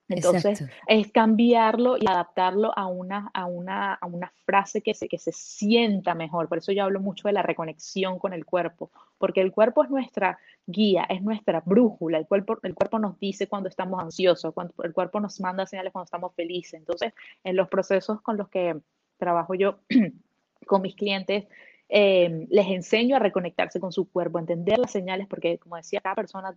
[0.10, 5.18] Entonces, es cambiarlo y adaptarlo a una, a una, a una frase que se, que
[5.18, 6.50] se sienta mejor.
[6.50, 9.90] Por eso yo hablo mucho de la reconexión con el cuerpo, porque el cuerpo es
[9.90, 12.18] nuestra guía, es nuestra brújula.
[12.18, 15.94] El cuerpo, el cuerpo nos dice cuando estamos ansiosos, cuando, el cuerpo nos manda señales
[15.94, 16.74] cuando estamos felices.
[16.74, 18.78] Entonces, en los procesos con los que
[19.18, 19.80] trabajo yo
[20.68, 21.46] con mis clientes,
[21.88, 26.02] eh, les enseño a reconectarse con su cuerpo, a entender las señales, porque como decía,
[26.02, 26.54] cada persona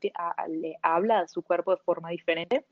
[0.48, 2.64] le habla a su cuerpo de forma diferente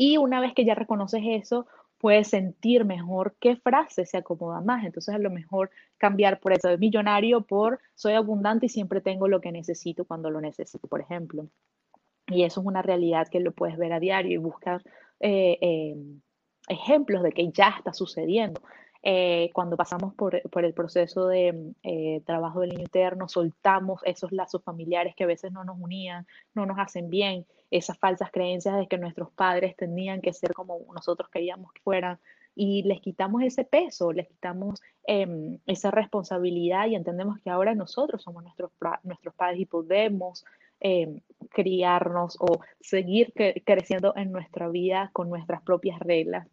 [0.00, 1.66] y una vez que ya reconoces eso,
[1.98, 4.82] puedes sentir mejor qué frase se acomoda más.
[4.82, 9.28] Entonces, a lo mejor cambiar por eso de millonario por soy abundante y siempre tengo
[9.28, 11.50] lo que necesito cuando lo necesito, por ejemplo.
[12.28, 14.82] Y eso es una realidad que lo puedes ver a diario y buscar
[15.20, 15.96] eh, eh,
[16.68, 18.62] ejemplos de que ya está sucediendo.
[19.02, 21.72] Eh, cuando pasamos por, el proceso de
[22.26, 26.66] trabajo del niño interno, soltamos esos lazos familiares que a veces no nos unían, no
[26.66, 31.30] nos hacen bien esas falsas creencias de que nuestros padres tenían que ser como nosotros
[31.30, 32.18] queríamos que fueran
[32.54, 38.22] y les quitamos ese peso, les quitamos em, esa responsabilidad y entendemos que ahora nosotros
[38.22, 38.72] somos nuestros,
[39.04, 40.44] nuestros padres y podemos
[40.80, 41.20] em,
[41.50, 43.32] criarnos o seguir
[43.64, 46.48] creciendo en nuestra vida con nuestras propias reglas.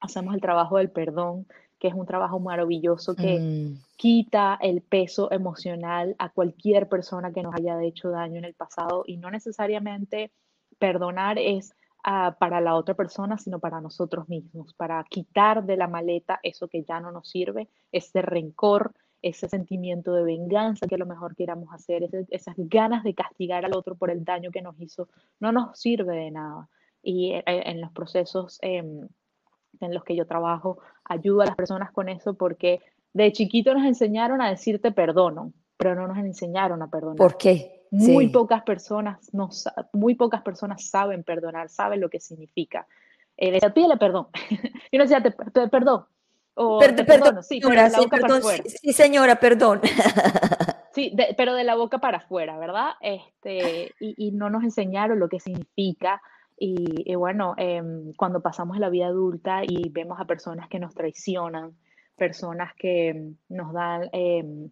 [0.00, 1.46] Hacemos el trabajo del perdón,
[1.86, 3.78] que es un trabajo maravilloso que mm.
[3.96, 9.04] quita el peso emocional a cualquier persona que nos haya hecho daño en el pasado
[9.06, 10.32] y no necesariamente
[10.80, 15.86] perdonar es ah, para la otra persona, sino para nosotros mismos, para quitar de la
[15.86, 20.98] maleta eso que ya no nos sirve, ese rencor, ese sentimiento de venganza que a
[20.98, 24.74] lo mejor queramos hacer, esas ganas de castigar al otro por el daño que nos
[24.80, 25.08] hizo,
[25.38, 26.68] no nos sirve de nada.
[27.00, 29.06] Y eh, eh, en los procesos em,
[29.80, 32.80] en los que yo trabajo, ayudo a las personas con eso porque
[33.12, 37.16] de chiquito nos enseñaron a decirte perdono, pero no nos enseñaron a perdonar.
[37.16, 37.86] ¿Por qué?
[37.90, 39.48] Muy pocas personas no,
[39.92, 42.86] muy pocas personas saben perdonar, saben lo que significa.
[43.36, 44.28] Eh, decía, pídele perdón.
[44.90, 45.30] y uno decía, te,
[45.68, 46.06] perdón.
[46.54, 47.90] O perdón, sí, señora.
[47.90, 49.80] Sí, perdón.
[50.94, 52.92] sí, pero de la boca para afuera, ¿verdad?
[53.00, 56.22] Este, y, no nos enseñaron lo que significa.
[56.58, 61.76] Y, bueno, em, cuando pasamos la vida adulta y vemos a personas que nos traicionan,
[62.16, 64.70] personas que nos dan em,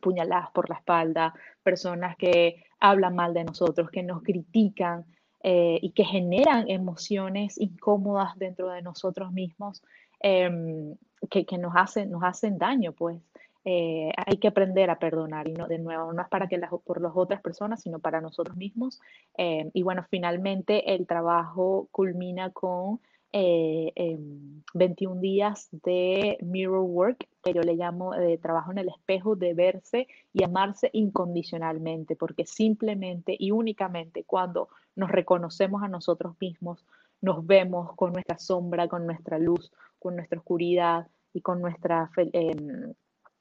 [0.00, 5.04] puñaladas por la espalda, personas que hablan mal de nosotros, que nos critican
[5.42, 9.82] eh, y que generan emociones incómodas dentro de nosotros mismos
[10.20, 10.96] em,
[11.30, 13.20] que, nos, hacen, nos hacen daño, pues.
[13.68, 16.70] Eh, hay que aprender a perdonar y no, de nuevo, no es para que las,
[16.84, 19.00] por las otras personas, sino para nosotros mismos.
[19.36, 23.00] Em, y bueno, finalmente el trabajo culmina con
[23.32, 29.34] 21 em, días de mirror work, que yo le llamo de trabajo en el espejo,
[29.34, 36.86] de verse y amarse incondicionalmente, porque simplemente y únicamente cuando nos reconocemos a nosotros mismos,
[37.20, 42.12] nos vemos con nuestra sombra, con nuestra luz, con nuestra oscuridad y con nuestra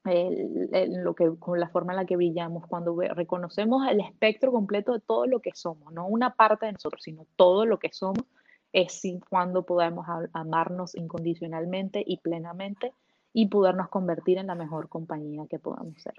[0.06, 4.94] em, lo que, con la forma en la que brillamos, cuando reconocemos el espectro completo
[4.94, 8.26] de todo lo que somos, no una parte de nosotros, sino todo lo que somos,
[8.74, 12.94] es cuando podemos amarnos incondicionalmente y plenamente
[13.32, 16.14] y podernos convertir en la mejor compañía que podamos ser.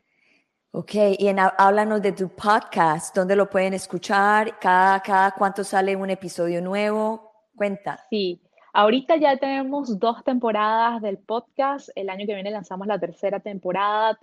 [0.73, 4.59] Ok, y en, háblanos de tu podcast, ¿dónde lo pueden escuchar?
[4.59, 7.33] ¿Cada, cada cuánto sale un episodio nuevo?
[7.55, 8.05] Cuenta.
[8.11, 8.43] Sí,
[8.77, 11.89] ahorita ya tenemos dos temporadas del podcast.
[11.95, 14.19] El año que viene lanzamos la tercera temporada.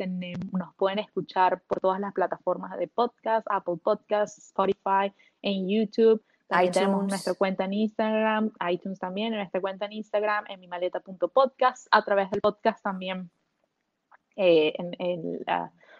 [0.52, 6.24] nos pueden escuchar por todas las plataformas de podcast, Apple Podcasts, Spotify, en YouTube.
[6.48, 10.68] También tenemos nuestra cuenta en Instagram, iTunes también, en nuestra cuenta en Instagram, en mi
[10.68, 13.32] maleta.podcast, a través del podcast también,
[14.36, 15.40] eh, en,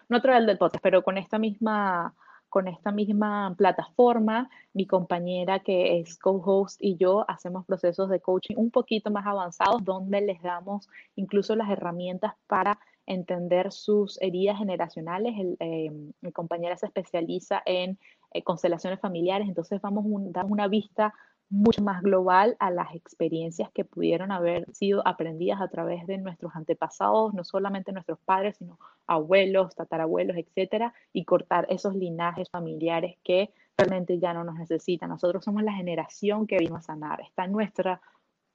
[0.08, 2.14] no a través del podcast, pero con esta misma
[2.54, 8.54] con esta misma plataforma, mi compañera que es co-host y yo hacemos procesos de coaching
[8.56, 15.34] un poquito más avanzados donde les damos incluso las herramientas para entender sus heridas generacionales.
[15.58, 15.90] Eh,
[16.20, 17.98] mi compañera se especializa en
[18.32, 21.12] eh, constelaciones familiares, entonces vamos a dar una vista
[21.50, 26.54] mucho más global a las experiencias que pudieron haber sido aprendidas a través de nuestros
[26.56, 33.52] antepasados, no solamente nuestros padres, sino abuelos, tatarabuelos, etcétera, y cortar esos linajes familiares que
[33.76, 35.10] realmente ya no nos necesitan.
[35.10, 37.20] Nosotros somos la generación que vino sanar.
[37.20, 38.00] Está en nuestra,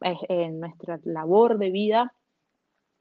[0.01, 2.13] en nuestra labor de vida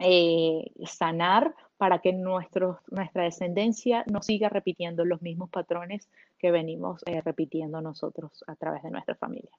[0.01, 6.09] eh, sanar para que nuestro, nuestra descendencia no siga repitiendo los mismos patrones
[6.39, 9.51] que venimos eh, repitiendo nosotros a través de nuestra familia.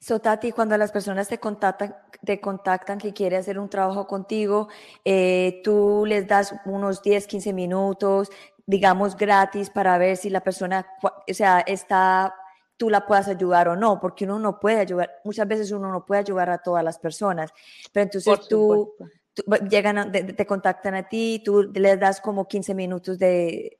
[0.00, 4.68] So, Tati, cuando las personas te contactan, te contactan que quiere hacer un trabajo contigo,
[5.04, 8.30] eh, tú les das unos 10, 15 minutos,
[8.66, 12.34] digamos, gratis para ver si la persona, o sea, está,
[12.76, 16.04] tú la puedas ayudar o no, porque uno no puede ayudar, muchas veces uno no
[16.04, 17.52] puede ayudar a todas las personas,
[17.92, 18.94] pero entonces tú,
[19.70, 23.78] llegan, te contactan a ti, tú les das como 15 minutos de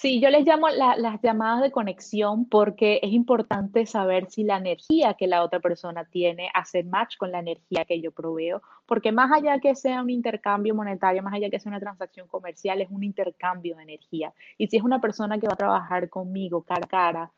[0.00, 5.14] Sí, yo les llamo las llamadas de conexión porque es importante saber si la energía
[5.14, 9.30] que la otra persona tiene hace match con la energía que yo proveo, porque más
[9.30, 13.04] allá que sea un intercambio monetario, más allá que sea una transacción comercial, es un
[13.04, 14.32] intercambio de energía.
[14.58, 17.30] Y si es una persona que va a trabajar conmigo cara a cara,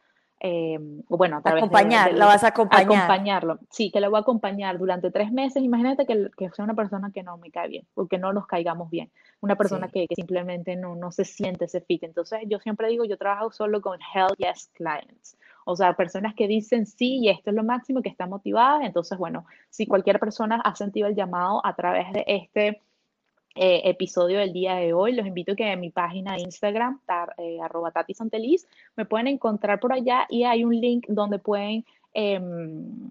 [0.46, 0.78] eh,
[1.08, 2.84] bueno, a través acompañar, la vas a acompañar.
[2.84, 5.62] Acompañarlo, sí, que lo voy a acompañar durante tres meses.
[5.62, 8.46] Imagínate que, que, sea una persona que no me cae bien, o que no nos
[8.46, 12.02] caigamos bien, una persona que, que, simplemente no, no se siente ese fit.
[12.02, 16.46] Entonces, yo siempre digo, yo trabajo solo con hell yes clients, o sea, personas que
[16.46, 18.82] dicen sí y esto es lo máximo, que están motivadas.
[18.84, 22.82] Entonces, bueno, si cualquier persona ha sentido el llamado a través de este
[23.56, 25.12] eh, episodio del día de hoy.
[25.12, 26.98] Los invito a que en mi página de Instagram,
[27.38, 31.84] eh, arroba Tati Santeliz, me pueden encontrar por allá y hay un link donde pueden
[32.14, 33.10] em,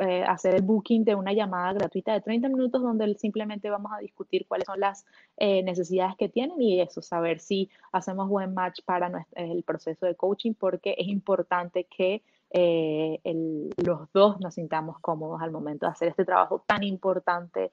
[0.00, 3.98] eh, hacer el booking de una llamada gratuita de 30 minutos donde simplemente vamos a
[3.98, 5.04] discutir cuáles son las
[5.38, 10.54] necesidades que tienen y eso, saber si hacemos buen match para el proceso de coaching
[10.54, 12.22] porque es importante que
[13.76, 17.72] los dos nos sintamos cómodos al momento de hacer este trabajo tan importante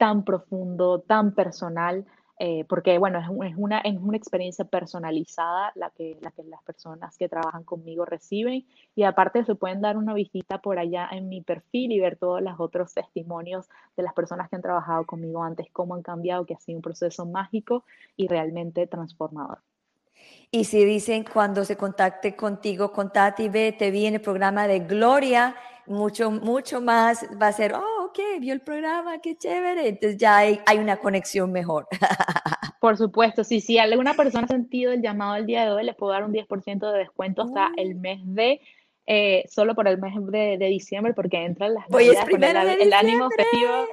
[0.00, 2.06] tan profundo, tan personal,
[2.38, 7.18] eh, porque bueno, es, una, es una experiencia personalizada la que, la que las personas
[7.18, 11.42] que trabajan conmigo reciben y aparte se pueden dar una visita por allá en mi
[11.42, 15.66] perfil y ver todos los otros testimonios de las personas que han trabajado conmigo antes,
[15.70, 17.84] cómo han cambiado, que ha sido un proceso mágico
[18.16, 19.58] y realmente transformador.
[20.50, 24.66] Y si dicen cuando se contacte contigo, con Tati, ve, te vi en el programa
[24.66, 29.88] de Gloria, mucho, mucho más va a ser, oh, ok, vio el programa, qué chévere.
[29.88, 31.86] Entonces ya hay, hay una conexión mejor.
[32.80, 35.94] Por supuesto, sí, si alguna persona ha sentido el llamado el día de hoy, le
[35.94, 38.60] puedo dar un 10% de descuento hasta el mes de,
[39.06, 40.14] eh, solo por el mes
[40.58, 43.86] de, diciembre, porque entran las navidades el, ánimo festivo.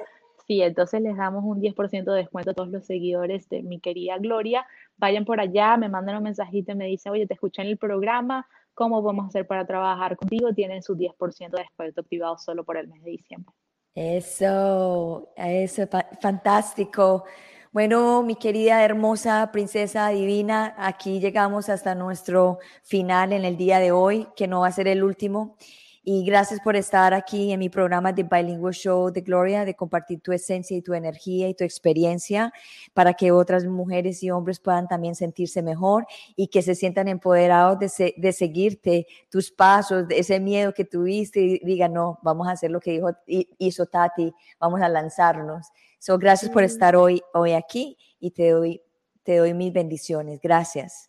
[0.46, 4.16] Sí, entonces les damos un 10% de descuento a todos los seguidores de mi querida
[4.16, 4.66] Gloria.
[4.96, 7.76] Vayan por allá, me mandan un mensajito y me dicen, oye, te escuché en el
[7.76, 10.54] programa, ¿cómo podemos hacer para trabajar contigo?
[10.54, 13.52] Tienen su 10% de descuento activado solo por el mes de diciembre.
[14.00, 15.88] Eso, eso,
[16.22, 17.24] fantástico.
[17.72, 23.90] Bueno, mi querida hermosa princesa divina, aquí llegamos hasta nuestro final en el día de
[23.90, 25.56] hoy, que no va a ser el último.
[26.10, 30.22] Y gracias por estar aquí en mi programa de Bilingual Show de Gloria, de compartir
[30.22, 32.50] tu esencia y tu energía y tu experiencia
[32.94, 37.78] para que otras mujeres y hombres puedan también sentirse mejor y que se sientan empoderados
[37.78, 42.52] de, de seguirte tus pasos, de ese miedo que tuviste y digan, no, vamos a
[42.52, 45.66] hacer lo que dijo, hizo Tati, vamos a lanzarnos.
[45.98, 48.80] So, gracias por estar hoy, hoy aquí y te doy,
[49.24, 50.40] te doy mis bendiciones.
[50.40, 51.07] Gracias.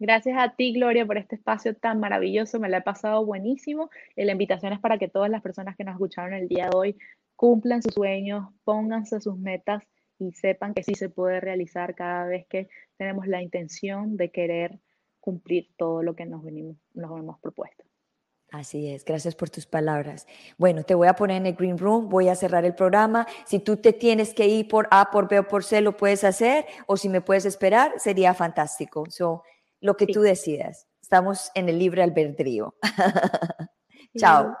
[0.00, 2.58] Gracias a ti, Gloria, por este espacio tan maravilloso.
[2.58, 3.90] Me lo he pasado buenísimo.
[4.16, 6.76] Y la invitación es para que todas las personas que nos escucharon el día de
[6.76, 6.96] hoy
[7.36, 9.82] cumplan sus sueños, pónganse sus metas
[10.18, 14.80] y sepan que sí se puede realizar cada vez que tenemos la intención de querer
[15.20, 17.84] cumplir todo lo que nos, venimos, nos hemos propuesto.
[18.52, 20.26] Así es, gracias por tus palabras.
[20.56, 23.26] Bueno, te voy a poner en el Green Room, voy a cerrar el programa.
[23.44, 26.24] Si tú te tienes que ir por A, por B o por C, lo puedes
[26.24, 29.04] hacer, o si me puedes esperar, sería fantástico.
[29.10, 29.42] So,
[29.80, 30.86] lo que tú decidas.
[31.00, 32.74] Estamos en el libre albedrío.
[34.16, 34.56] Chao.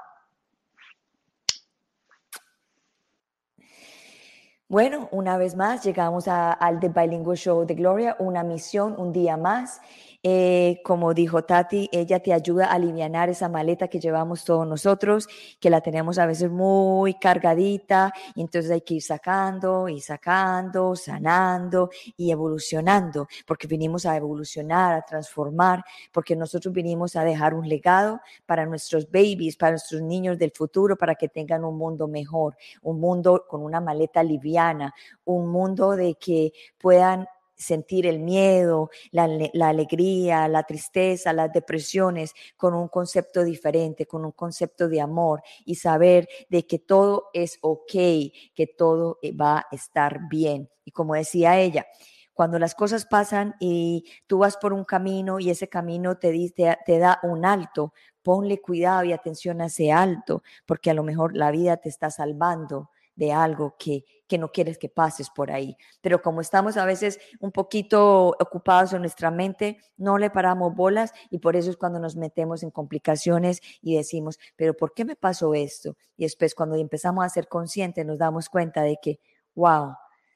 [4.68, 9.36] Bueno, una vez más llegamos al The Bilingual Show de Gloria, una misión, un día
[9.36, 9.80] más.
[10.22, 15.26] Eh, como dijo Tati, ella te ayuda a aliviar esa maleta que llevamos todos nosotros,
[15.58, 20.94] que la tenemos a veces muy cargadita, y entonces hay que ir sacando y sacando,
[20.94, 27.66] sanando y evolucionando, porque vinimos a evolucionar, a transformar, porque nosotros vinimos a dejar un
[27.66, 32.56] legado para nuestros babies, para nuestros niños del futuro, para que tengan un mundo mejor,
[32.82, 34.94] un mundo con una maleta liviana,
[35.24, 37.26] un mundo de que puedan
[37.60, 39.24] sentir el miedo, la,
[39.68, 45.74] alegría, la tristeza, las depresiones con un concepto diferente, con un concepto de amor y
[45.76, 47.92] saber de que todo es ok,
[48.54, 50.68] que todo eh, va a estar bien.
[50.84, 51.86] Y como decía ella,
[52.32, 56.78] cuando las cosas pasan y tú vas por un camino y ese camino te, te,
[56.86, 57.92] te da un alto,
[58.22, 62.10] ponle cuidado y atención a ese alto, porque a lo mejor la vida te está
[62.10, 62.90] salvando
[63.20, 65.76] de algo que, que no quieres que pases por ahí.
[66.00, 71.12] Pero como estamos a veces un poquito ocupados en nuestra mente, no le paramos bolas
[71.28, 75.16] y por eso es cuando nos metemos en complicaciones y decimos, pero ¿por qué me
[75.16, 75.98] pasó esto?
[76.16, 79.20] Y después cuando empezamos a ser conscientes nos damos cuenta de que,
[79.54, 79.92] wow,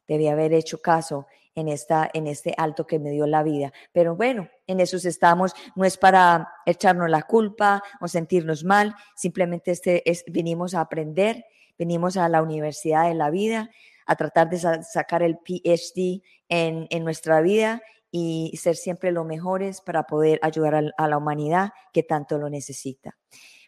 [0.07, 3.73] debí haber hecho caso en, esta, en este alto que me dio la vida.
[3.93, 9.71] Pero bueno, en eso estamos, no es para echarnos la culpa o sentirnos mal, simplemente
[9.71, 11.47] este es, vinimos a aprender
[11.79, 13.71] venimos a la Universidad de la Vida
[14.07, 17.83] a tratar de sacar el PhD en, en nuestra vida
[18.17, 23.19] y ser siempre lo mejores para poder ayudar a, la humanidad que tanto lo necesita.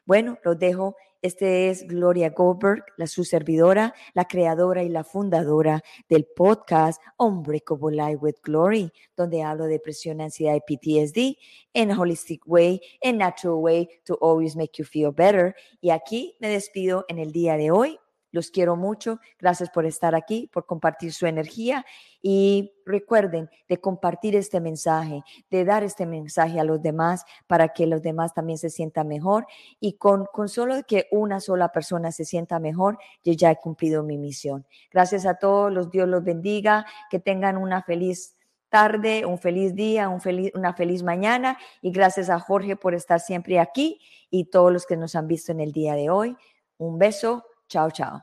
[0.05, 0.95] Bueno, los dejo.
[1.27, 7.97] Este es Gloria Goldberg, la su servidora, la creadora y la fundadora del podcast Unbreakable
[7.97, 11.37] Life with Glory, donde hablo de depresión, ansiedad y PTSD
[11.75, 15.57] en holistic way, en natural way to always make you feel better.
[15.81, 17.99] Y aquí me despido en el día de hoy
[18.31, 19.21] los quiero mucho.
[19.39, 21.85] Gracias por estar aquí, por compartir su energía.
[22.23, 27.87] Y recuerden de compartir este mensaje, de dar este mensaje a los demás para que
[27.87, 29.47] los demás también se sientan mejor.
[29.81, 34.03] Y con, con solo que una sola persona se sienta mejor, yo ya he cumplido
[34.03, 34.67] mi misión.
[34.91, 38.37] Gracias a todos, los Dios los bendiga, que tengan una feliz
[38.69, 41.59] tarde, un feliz día, un feliz, una feliz mañana.
[41.81, 44.01] Y gracias a Jorge por estar siempre aquí
[44.31, 46.37] y todos los que nos han visto en el día de hoy.
[46.79, 47.45] Un beso.
[47.69, 48.21] Chao, chao.